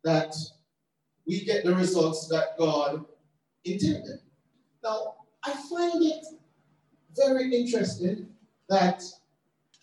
that 0.04 0.34
we 1.26 1.44
get 1.44 1.64
the 1.64 1.74
results 1.74 2.28
that 2.28 2.56
God 2.56 3.04
intended. 3.64 4.20
Now, 4.84 5.16
I 5.44 5.52
find 5.52 6.02
it 6.02 6.24
very 7.16 7.52
interesting 7.54 8.28
that 8.68 9.02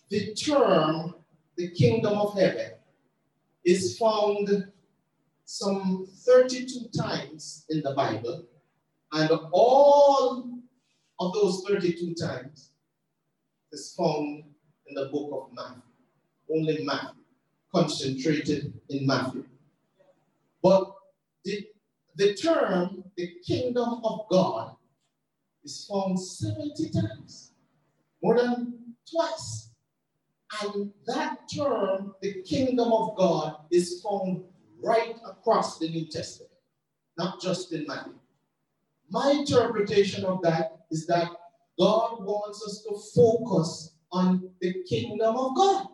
the 0.08 0.34
term 0.34 1.14
the 1.56 1.70
kingdom 1.70 2.14
of 2.14 2.38
heaven 2.38 2.75
is 3.66 3.98
found 3.98 4.70
some 5.44 6.06
32 6.24 6.88
times 6.96 7.66
in 7.68 7.82
the 7.82 7.92
Bible, 7.94 8.44
and 9.12 9.30
all 9.52 10.48
of 11.18 11.32
those 11.34 11.64
32 11.66 12.14
times 12.14 12.70
is 13.72 13.94
found 13.98 14.44
in 14.86 14.94
the 14.94 15.06
book 15.06 15.30
of 15.32 15.52
Matthew. 15.52 15.82
Only 16.48 16.84
Matthew, 16.84 17.22
concentrated 17.74 18.72
in 18.88 19.04
Matthew. 19.04 19.44
But 20.62 20.94
the, 21.44 21.66
the 22.14 22.34
term, 22.34 23.02
the 23.16 23.32
kingdom 23.44 24.00
of 24.04 24.26
God, 24.30 24.76
is 25.64 25.88
found 25.90 26.20
70 26.20 26.90
times, 26.90 27.50
more 28.22 28.38
than 28.38 28.94
twice. 29.10 29.70
And 30.62 30.92
that 31.06 31.38
term, 31.54 32.14
the 32.22 32.42
kingdom 32.42 32.92
of 32.92 33.16
God, 33.16 33.56
is 33.70 34.00
found 34.02 34.44
right 34.82 35.16
across 35.26 35.78
the 35.78 35.88
New 35.88 36.06
Testament, 36.06 36.52
not 37.18 37.40
just 37.40 37.72
in 37.72 37.86
Matthew. 37.86 38.14
My 39.10 39.32
interpretation 39.32 40.24
of 40.24 40.42
that 40.42 40.86
is 40.90 41.06
that 41.06 41.28
God 41.78 42.24
wants 42.24 42.62
us 42.66 42.82
to 42.82 43.20
focus 43.20 43.96
on 44.12 44.50
the 44.60 44.82
kingdom 44.88 45.36
of 45.36 45.56
God. 45.56 45.86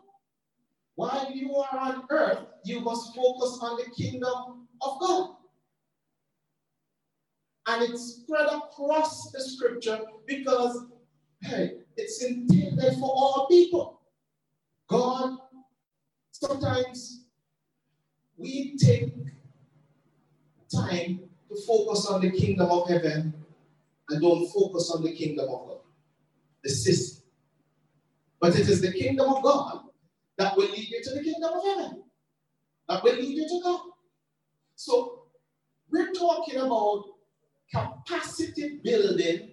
While 0.94 1.30
you 1.32 1.56
are 1.56 1.78
on 1.78 2.04
earth, 2.10 2.40
you 2.64 2.80
must 2.80 3.14
focus 3.14 3.58
on 3.62 3.78
the 3.78 3.90
kingdom 3.90 4.68
of 4.82 5.00
God. 5.00 5.36
And 7.66 7.82
it's 7.82 8.22
spread 8.22 8.48
across 8.48 9.30
the 9.30 9.40
scripture 9.40 10.00
because, 10.26 10.86
hey, 11.42 11.78
it's 11.96 12.22
intended 12.22 12.94
for 12.94 13.10
all 13.10 13.46
people. 13.48 14.01
God, 14.92 15.38
sometimes 16.32 17.24
we 18.36 18.76
take 18.76 19.12
time 20.72 21.20
to 21.48 21.56
focus 21.66 22.06
on 22.06 22.20
the 22.20 22.30
kingdom 22.30 22.70
of 22.70 22.88
heaven 22.88 23.34
and 24.08 24.22
don't 24.22 24.46
focus 24.52 24.92
on 24.94 25.02
the 25.02 25.12
kingdom 25.12 25.46
of 25.50 25.66
God, 25.66 25.78
the 26.62 26.70
system. 26.70 27.22
But 28.40 28.58
it 28.58 28.68
is 28.68 28.80
the 28.82 28.92
kingdom 28.92 29.28
of 29.32 29.42
God 29.42 29.82
that 30.38 30.56
will 30.56 30.70
lead 30.70 30.88
you 30.88 31.02
to 31.02 31.10
the 31.14 31.22
kingdom 31.22 31.50
of 31.54 31.64
heaven, 31.64 32.02
that 32.88 33.02
will 33.02 33.14
lead 33.14 33.36
you 33.36 33.48
to 33.48 33.60
God. 33.62 33.80
So 34.76 35.24
we're 35.90 36.12
talking 36.12 36.56
about 36.58 37.04
capacity 37.74 38.80
building 38.82 39.51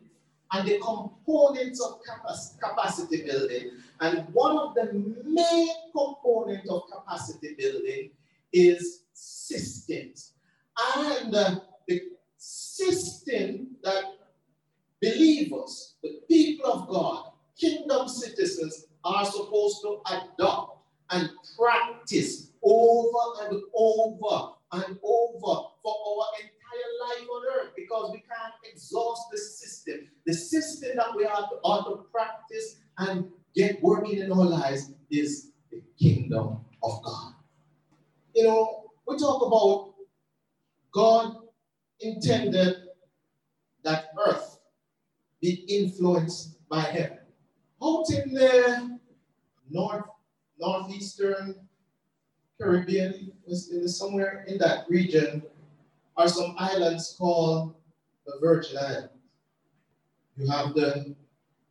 and 0.51 0.67
the 0.67 0.79
components 0.79 1.81
of 1.81 1.99
capacity 2.59 3.23
building. 3.23 3.71
And 4.01 4.25
one 4.33 4.57
of 4.57 4.75
the 4.75 4.91
main 5.25 5.69
components 5.95 6.69
of 6.69 6.83
capacity 6.91 7.55
building 7.57 8.11
is 8.51 9.03
systems. 9.13 10.33
And 10.97 11.35
uh, 11.35 11.59
the 11.87 12.01
system 12.37 13.75
that 13.83 14.03
believers, 15.01 15.95
the 16.01 16.21
people 16.27 16.71
of 16.71 16.87
God, 16.87 17.31
kingdom 17.57 18.07
citizens 18.07 18.87
are 19.03 19.25
supposed 19.25 19.81
to 19.81 20.01
adopt 20.07 20.79
and 21.11 21.29
practice 21.57 22.51
over 22.63 23.45
and 23.49 23.61
over 23.75 24.53
and 24.73 24.99
over 25.03 25.67
for 25.81 25.95
our 26.07 26.27
entire 26.39 26.91
life 27.01 27.27
on 27.29 27.43
earth 27.55 27.71
because 27.75 28.11
we 28.11 28.19
can't 28.19 28.53
exhaust 28.71 29.23
the 29.31 29.37
system. 29.37 29.58
The 30.29 30.35
system 30.35 30.91
that 30.95 31.15
we 31.15 31.23
have 31.23 31.49
to, 31.49 31.55
ought 31.63 31.89
to 31.89 32.03
practice 32.11 32.75
and 32.99 33.31
get 33.55 33.81
working 33.81 34.19
in 34.19 34.31
our 34.31 34.45
lives 34.45 34.91
is 35.09 35.53
the 35.71 35.81
kingdom 35.99 36.59
of 36.83 37.03
God. 37.03 37.33
You 38.35 38.43
know, 38.43 38.91
we 39.07 39.17
talk 39.17 39.41
about 39.41 39.95
God 40.93 41.35
intended 42.01 42.75
that 43.83 44.09
earth 44.23 44.59
be 45.41 45.65
influenced 45.67 46.59
by 46.69 46.81
heaven. 46.81 47.17
Out 47.81 48.05
in 48.11 48.31
the 48.31 48.99
north, 49.67 50.05
northeastern 50.59 51.55
Caribbean, 52.61 53.31
somewhere 53.87 54.45
in 54.47 54.59
that 54.59 54.85
region, 54.89 55.41
are 56.15 56.27
some 56.27 56.53
islands 56.59 57.15
called 57.17 57.73
the 58.27 58.33
Virgin 58.39 58.77
Islands. 58.77 59.18
You 60.39 60.49
have 60.49 60.73
the 60.73 61.15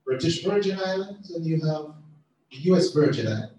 British 0.04 0.44
Virgin 0.44 0.78
Islands 0.78 1.30
and 1.30 1.44
you 1.44 1.54
have 1.66 1.94
the 2.50 2.58
US 2.72 2.90
Virgin 2.90 3.26
Islands. 3.26 3.54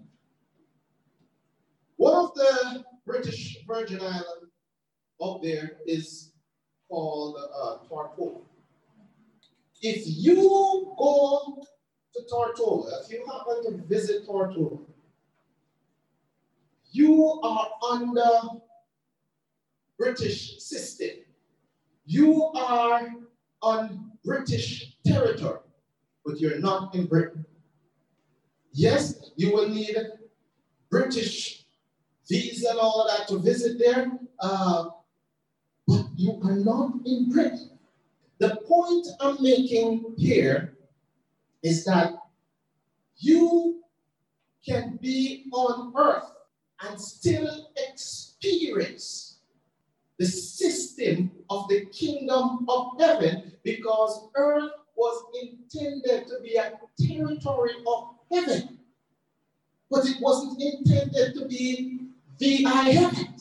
One 1.96 2.14
of 2.14 2.34
the 2.34 2.84
British 3.04 3.58
Virgin 3.66 4.00
Islands 4.00 4.52
up 5.20 5.42
there 5.42 5.78
is 5.84 6.30
called 6.88 7.36
uh, 7.38 7.78
Tortola. 7.88 8.42
If 9.82 10.04
you 10.06 10.94
go 10.96 11.60
to 12.14 12.22
Tortola, 12.32 13.04
if 13.04 13.10
you 13.10 13.26
happen 13.26 13.64
to 13.64 13.84
visit 13.88 14.28
Tortola, 14.28 14.78
you 16.92 17.40
are 17.42 17.68
under 17.90 18.60
British 19.98 20.60
system. 20.60 21.10
You 22.06 22.44
are 22.54 23.08
on 23.60 24.09
British 24.24 24.96
territory, 25.04 25.60
but 26.24 26.38
you're 26.40 26.58
not 26.58 26.94
in 26.94 27.06
Britain. 27.06 27.44
Yes, 28.72 29.30
you 29.36 29.52
will 29.52 29.68
need 29.68 29.96
British 30.90 31.64
visa 32.28 32.70
and 32.70 32.78
all 32.78 33.06
that 33.08 33.26
to 33.28 33.38
visit 33.38 33.78
there, 33.78 34.12
uh, 34.40 34.90
but 35.86 36.06
you 36.16 36.40
are 36.44 36.56
not 36.56 36.94
in 37.04 37.30
Britain. 37.30 37.78
The 38.38 38.56
point 38.66 39.06
I'm 39.20 39.42
making 39.42 40.14
here 40.16 40.76
is 41.62 41.84
that 41.84 42.14
you 43.18 43.82
can 44.66 44.98
be 45.02 45.46
on 45.52 45.92
earth 45.96 46.30
and 46.82 47.00
still 47.00 47.70
experience 47.76 49.29
the 50.20 50.26
system 50.26 51.30
of 51.48 51.66
the 51.68 51.86
kingdom 51.86 52.66
of 52.68 53.00
heaven 53.00 53.52
because 53.64 54.28
earth 54.34 54.70
was 54.94 55.24
intended 55.42 56.26
to 56.28 56.40
be 56.42 56.56
a 56.56 56.78
territory 57.00 57.72
of 57.86 58.16
heaven. 58.30 58.80
But 59.90 60.04
it 60.04 60.18
wasn't 60.20 60.60
intended 60.60 61.32
to 61.36 61.46
be 61.46 62.00
VI 62.38 62.90
heaven. 62.90 63.34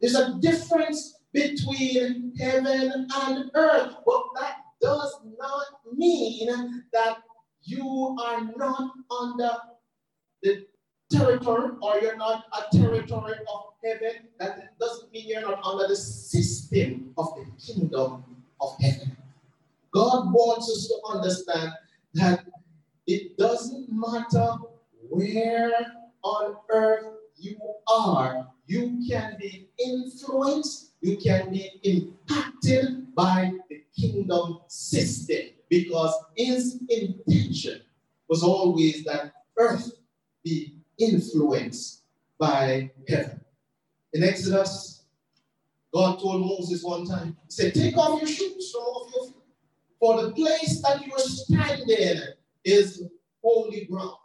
There's 0.00 0.14
a 0.14 0.38
difference 0.40 1.18
between 1.34 2.32
heaven 2.38 3.06
and 3.14 3.50
earth, 3.52 3.96
but 4.06 4.22
that 4.40 4.56
does 4.80 5.14
not 5.38 5.66
mean 5.94 6.84
that 6.94 7.18
you 7.64 8.16
are 8.18 8.50
not 8.56 8.92
under 9.10 9.56
the 10.42 10.66
territory 11.12 11.70
or 11.80 11.98
you're 12.00 12.16
not 12.16 12.44
a 12.52 12.76
territory 12.76 13.34
of 13.52 13.62
heaven, 13.84 14.28
that 14.38 14.78
doesn't 14.78 15.12
mean 15.12 15.28
you're 15.28 15.42
not 15.42 15.64
under 15.64 15.88
the 15.88 15.96
system 15.96 17.12
of 17.18 17.28
the 17.36 17.46
kingdom 17.64 18.24
of 18.60 18.76
heaven. 18.80 19.16
God 19.92 20.32
wants 20.32 20.70
us 20.70 20.88
to 20.88 21.14
understand 21.14 21.72
that 22.14 22.44
it 23.06 23.36
doesn't 23.36 23.88
matter 23.90 24.56
where 25.10 25.72
on 26.22 26.56
earth 26.70 27.04
you 27.36 27.58
are, 27.88 28.46
you 28.66 29.00
can 29.08 29.36
be 29.38 29.68
influenced, 29.84 30.92
you 31.00 31.16
can 31.16 31.50
be 31.50 31.70
impacted 31.82 33.14
by 33.14 33.52
the 33.68 33.82
kingdom 33.98 34.60
system 34.68 35.50
because 35.68 36.14
his 36.36 36.80
intention 36.88 37.82
was 38.28 38.42
always 38.42 39.04
that 39.04 39.32
earth 39.58 39.90
be 40.44 40.81
influenced 41.02 42.02
by 42.38 42.90
heaven. 43.08 43.40
In 44.12 44.22
Exodus, 44.22 45.04
God 45.92 46.18
told 46.18 46.40
Moses 46.40 46.82
one 46.82 47.06
time, 47.06 47.36
He 47.46 47.50
said, 47.50 47.74
Take 47.74 47.96
off 47.96 48.20
your 48.20 48.28
shoes 48.28 48.70
from 48.72 48.82
off 48.82 49.12
your 49.14 49.26
feet, 49.26 49.36
for 50.00 50.22
the 50.22 50.32
place 50.32 50.82
that 50.82 51.06
you 51.06 51.12
are 51.12 51.18
standing 51.18 52.20
is 52.64 53.04
holy 53.42 53.84
ground. 53.84 54.16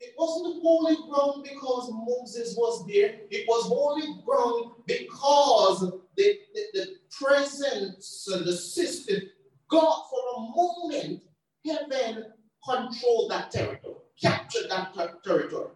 It 0.00 0.14
wasn't 0.16 0.62
holy 0.62 0.96
ground 1.10 1.44
because 1.44 1.90
Moses 1.92 2.54
was 2.56 2.86
there. 2.86 3.16
It 3.30 3.46
was 3.48 3.66
holy 3.66 4.22
ground 4.24 4.72
because 4.86 5.80
the, 6.16 6.38
the, 6.54 6.62
the 6.74 6.86
presence 7.10 8.28
and 8.32 8.46
the 8.46 8.52
system, 8.52 9.22
God, 9.68 10.02
for 10.08 10.20
a 10.36 10.40
moment, 10.40 11.22
heaven 11.66 12.26
controlled 12.64 13.30
that 13.32 13.50
territory, 13.50 13.96
captured 14.20 14.70
that 14.70 14.94
territory 15.24 15.70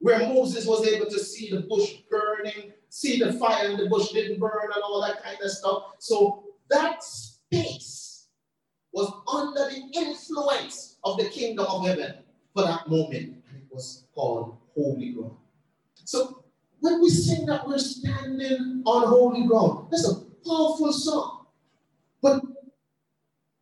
where 0.00 0.20
Moses 0.20 0.66
was 0.66 0.86
able 0.86 1.06
to 1.06 1.18
see 1.18 1.50
the 1.50 1.60
bush 1.60 1.94
burning, 2.10 2.72
see 2.88 3.18
the 3.18 3.32
fire 3.34 3.70
and 3.70 3.78
the 3.78 3.86
bush 3.86 4.10
didn't 4.10 4.38
burn 4.38 4.70
and 4.74 4.82
all 4.82 5.00
that 5.02 5.22
kind 5.22 5.38
of 5.42 5.50
stuff. 5.50 5.94
So 5.98 6.44
that 6.70 7.02
space 7.02 8.26
was 8.92 9.12
under 9.32 9.68
the 9.70 9.98
influence 9.98 10.96
of 11.04 11.18
the 11.18 11.28
kingdom 11.28 11.66
of 11.68 11.86
heaven 11.86 12.14
for 12.54 12.62
that 12.62 12.88
moment. 12.88 13.36
And 13.50 13.56
it 13.56 13.66
was 13.70 14.04
called 14.14 14.56
holy 14.74 15.12
ground. 15.12 15.36
So 16.04 16.44
when 16.80 17.00
we 17.00 17.10
sing 17.10 17.46
that 17.46 17.66
we're 17.66 17.78
standing 17.78 18.82
on 18.86 19.08
holy 19.08 19.46
ground, 19.46 19.88
that's 19.90 20.08
a 20.08 20.14
powerful 20.46 20.92
song. 20.92 21.46
But 22.22 22.42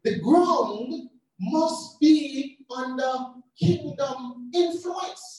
the 0.04 0.20
ground 0.20 1.10
must 1.40 1.98
be 2.00 2.58
under 2.74 3.12
kingdom 3.58 4.50
influence. 4.54 5.35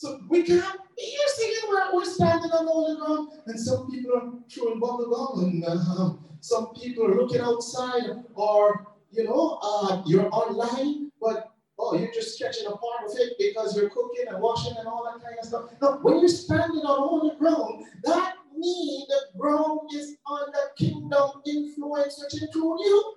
So 0.00 0.18
we 0.30 0.42
can't 0.42 0.80
be 0.96 1.18
singing 1.26 1.68
where 1.68 1.92
we're 1.92 2.06
standing 2.06 2.50
on 2.52 2.66
holy 2.66 2.96
ground, 2.96 3.28
and 3.44 3.60
some 3.60 3.90
people 3.90 4.16
are 4.16 4.32
throwing 4.50 4.80
bubble 4.80 5.10
gum, 5.10 5.44
and 5.44 5.62
uh, 5.62 6.12
some 6.40 6.72
people 6.72 7.04
are 7.04 7.16
looking 7.16 7.42
outside, 7.42 8.08
or 8.32 8.94
you 9.10 9.24
know, 9.24 9.58
uh, 9.62 10.02
you're 10.06 10.30
online, 10.32 11.12
but 11.20 11.52
oh, 11.78 11.98
you're 11.98 12.10
just 12.12 12.34
stretching 12.34 12.66
a 12.66 12.70
part 12.70 13.10
of 13.10 13.12
it 13.14 13.34
because 13.38 13.76
you're 13.76 13.90
cooking 13.90 14.24
and 14.26 14.40
washing 14.40 14.74
and 14.78 14.88
all 14.88 15.04
that 15.04 15.22
kind 15.22 15.36
of 15.38 15.44
stuff. 15.44 15.68
No, 15.82 15.98
when 16.00 16.20
you're 16.20 16.28
standing 16.28 16.80
on 16.80 17.06
holy 17.06 17.36
ground, 17.36 17.84
that 18.04 18.36
means 18.56 19.06
the 19.06 19.38
ground 19.38 19.80
is 19.94 20.16
under 20.26 20.60
kingdom 20.78 21.42
influence, 21.44 22.24
which 22.24 22.42
include 22.42 22.80
you. 22.80 23.14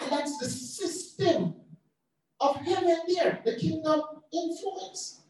And 0.00 0.10
that's 0.10 0.38
the 0.38 0.48
system 0.48 1.54
of 2.40 2.56
heaven 2.56 2.96
there, 3.14 3.42
the 3.44 3.56
kingdom 3.56 4.00
influence. 4.32 5.20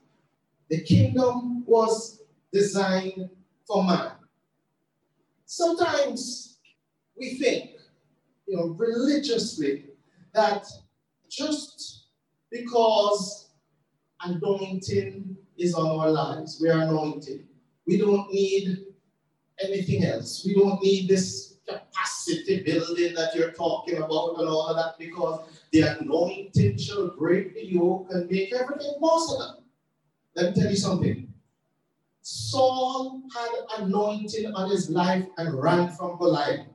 The 0.69 0.83
kingdom 0.83 1.65
was 1.67 2.23
designed 2.53 3.31
for 3.67 3.85
man. 3.85 4.13
Sometimes 5.45 6.59
we 7.17 7.35
think, 7.39 7.71
you 8.47 8.57
know, 8.57 8.77
religiously 8.79 9.87
that 10.35 10.67
just 11.31 12.07
because 12.51 13.51
anointing 14.23 15.37
is 15.57 15.75
on 15.75 15.87
our 15.87 16.11
lives, 16.11 16.59
we 16.61 16.69
are 16.69 16.83
anointed. 16.83 17.47
We 17.87 17.99
don't 17.99 18.33
need 18.33 18.87
anything 19.63 20.05
else. 20.05 20.45
We 20.45 20.55
don't 20.55 20.83
need 20.83 21.09
this 21.09 21.59
capacity 21.69 22.63
building 22.63 23.15
that 23.15 23.35
you're 23.35 23.53
talking 23.53 23.99
about 23.99 24.39
and 24.39 24.49
all 24.49 24.69
of 24.69 24.77
that 24.77 24.99
because 24.99 25.63
the 25.73 25.81
anointing 25.81 26.79
shall 26.79 27.09
break 27.17 27.55
the 27.55 27.67
yoke 27.67 28.09
and 28.11 28.31
make 28.31 28.53
everything 28.53 28.95
possible. 29.01 29.63
Let 30.37 30.55
me 30.55 30.63
tell 30.63 30.71
you 30.71 30.77
something. 30.77 31.33
Saul 32.21 33.23
had 33.35 33.83
anointing 33.83 34.53
on 34.55 34.71
his 34.71 34.91
life 34.91 35.25
and 35.39 35.55
ran 35.63 35.91
from 35.93 36.19
Goliath. 36.19 36.67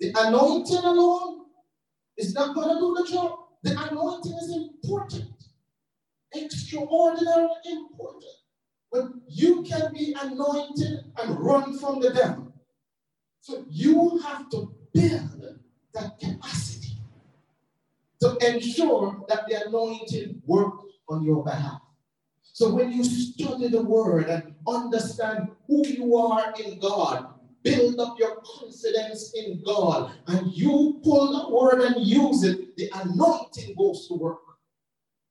The 0.00 0.12
anointing 0.16 0.78
alone 0.78 1.46
is 2.16 2.34
not 2.34 2.54
going 2.54 2.68
to 2.68 2.80
do 2.80 2.96
the 2.98 3.10
job. 3.12 3.38
The 3.62 3.70
anointing 3.90 4.32
is 4.32 4.56
important, 4.56 5.30
extraordinarily 6.36 7.54
important. 7.66 8.32
But 8.90 9.04
you 9.28 9.62
can 9.62 9.92
be 9.92 10.16
anointed 10.20 11.12
and 11.18 11.38
run 11.38 11.78
from 11.78 12.00
the 12.00 12.10
devil. 12.10 12.52
So 13.40 13.64
you 13.70 14.18
have 14.18 14.50
to 14.50 14.74
build 14.92 15.58
that 15.94 16.18
capacity 16.18 16.98
to 18.20 18.36
ensure 18.40 19.24
that 19.28 19.46
the 19.48 19.66
anointing 19.66 20.42
worked 20.44 20.84
on 21.08 21.22
your 21.22 21.44
behalf. 21.44 21.83
So 22.54 22.72
when 22.72 22.92
you 22.92 23.02
study 23.02 23.66
the 23.66 23.82
word 23.82 24.28
and 24.28 24.54
understand 24.68 25.48
who 25.66 25.84
you 25.88 26.16
are 26.16 26.54
in 26.64 26.78
God, 26.78 27.34
build 27.64 27.98
up 27.98 28.16
your 28.16 28.40
confidence 28.42 29.34
in 29.34 29.60
God, 29.66 30.12
and 30.28 30.52
you 30.52 31.00
pull 31.02 31.32
the 31.32 31.52
word 31.52 31.80
and 31.80 32.06
use 32.06 32.44
it, 32.44 32.76
the 32.76 32.88
anointing 32.94 33.74
goes 33.76 34.06
to 34.06 34.14
work 34.14 34.38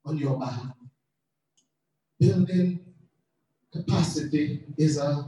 on 0.04 0.18
your 0.18 0.38
behalf. 0.38 0.74
Building 2.20 2.84
capacity 3.72 4.62
is 4.76 4.98
a, 4.98 5.26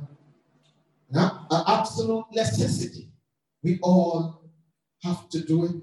an 1.12 1.30
absolute 1.66 2.26
necessity. 2.30 3.08
We 3.62 3.78
all 3.80 4.42
have 5.02 5.30
to 5.30 5.40
do 5.40 5.64
it 5.64 5.76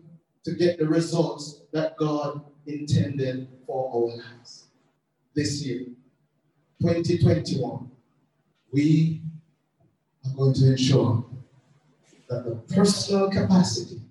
to 0.44 0.54
get 0.54 0.78
the 0.78 0.88
results 0.88 1.62
that 1.72 1.98
God 1.98 2.40
intended 2.68 3.48
for 3.66 3.90
our 3.92 4.16
lives 4.16 4.68
this 5.34 5.66
year. 5.66 5.88
2021, 6.84 7.90
we 8.74 9.22
are 10.26 10.36
going 10.36 10.54
to 10.54 10.72
ensure 10.72 11.24
that 12.30 12.44
the 12.44 12.56
personal 12.76 13.30
capacity 13.30 14.02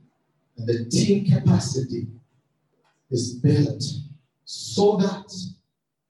and 0.56 0.66
the 0.66 0.86
team 0.86 1.30
capacity 1.30 2.06
is 3.10 3.34
built 3.34 3.84
so 4.46 4.96
that 4.96 5.30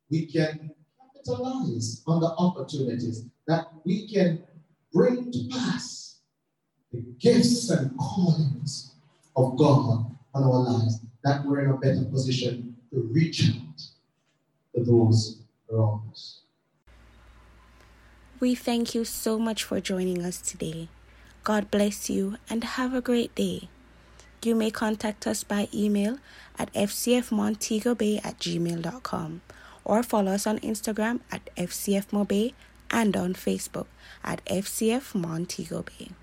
we 0.09 0.25
can 0.27 0.71
capitalize 1.17 2.01
on 2.07 2.21
the 2.21 2.33
opportunities, 2.39 3.25
that 3.49 3.67
we 3.85 4.07
can 4.07 4.45
bring 4.93 5.33
to 5.33 5.49
pass 5.51 6.19
the 6.93 7.01
gifts 7.19 7.71
and 7.71 7.91
callings 7.99 8.93
of 9.35 9.59
God 9.59 10.15
on 10.33 10.45
our 10.45 10.61
lives, 10.61 11.01
that 11.25 11.45
we're 11.45 11.65
in 11.65 11.71
a 11.71 11.77
better 11.77 12.05
position 12.05 12.77
to 12.93 13.01
reach 13.13 13.51
out 13.51 13.83
to 14.77 14.85
those 14.85 15.43
around 15.69 16.03
us. 16.13 16.42
We 18.43 18.57
thank 18.57 18.93
you 18.93 19.05
so 19.05 19.39
much 19.39 19.63
for 19.63 19.81
joining 19.81 20.25
us 20.25 20.41
today. 20.41 20.89
God 21.45 21.71
bless 21.71 22.11
you 22.11 22.39
and 22.51 22.65
have 22.65 22.93
a 22.93 23.01
great 23.01 23.33
day. 23.37 23.69
You 24.43 24.57
may 24.57 24.73
contact 24.73 25.29
us 25.29 25.45
by 25.45 25.69
email 25.73 26.19
at 26.59 26.75
fcfmontegobay 26.75 28.19
at 28.27 28.41
gmail.com 28.41 29.43
or 29.85 30.03
follow 30.03 30.33
us 30.33 30.49
on 30.49 30.59
Instagram 30.59 31.21
at 31.31 31.55
fcfmobay 31.55 32.55
and 32.91 33.17
on 33.17 33.35
Facebook 33.35 33.87
at 34.25 34.45
fcfmontegobay. 34.47 36.09
Bay. 36.09 36.22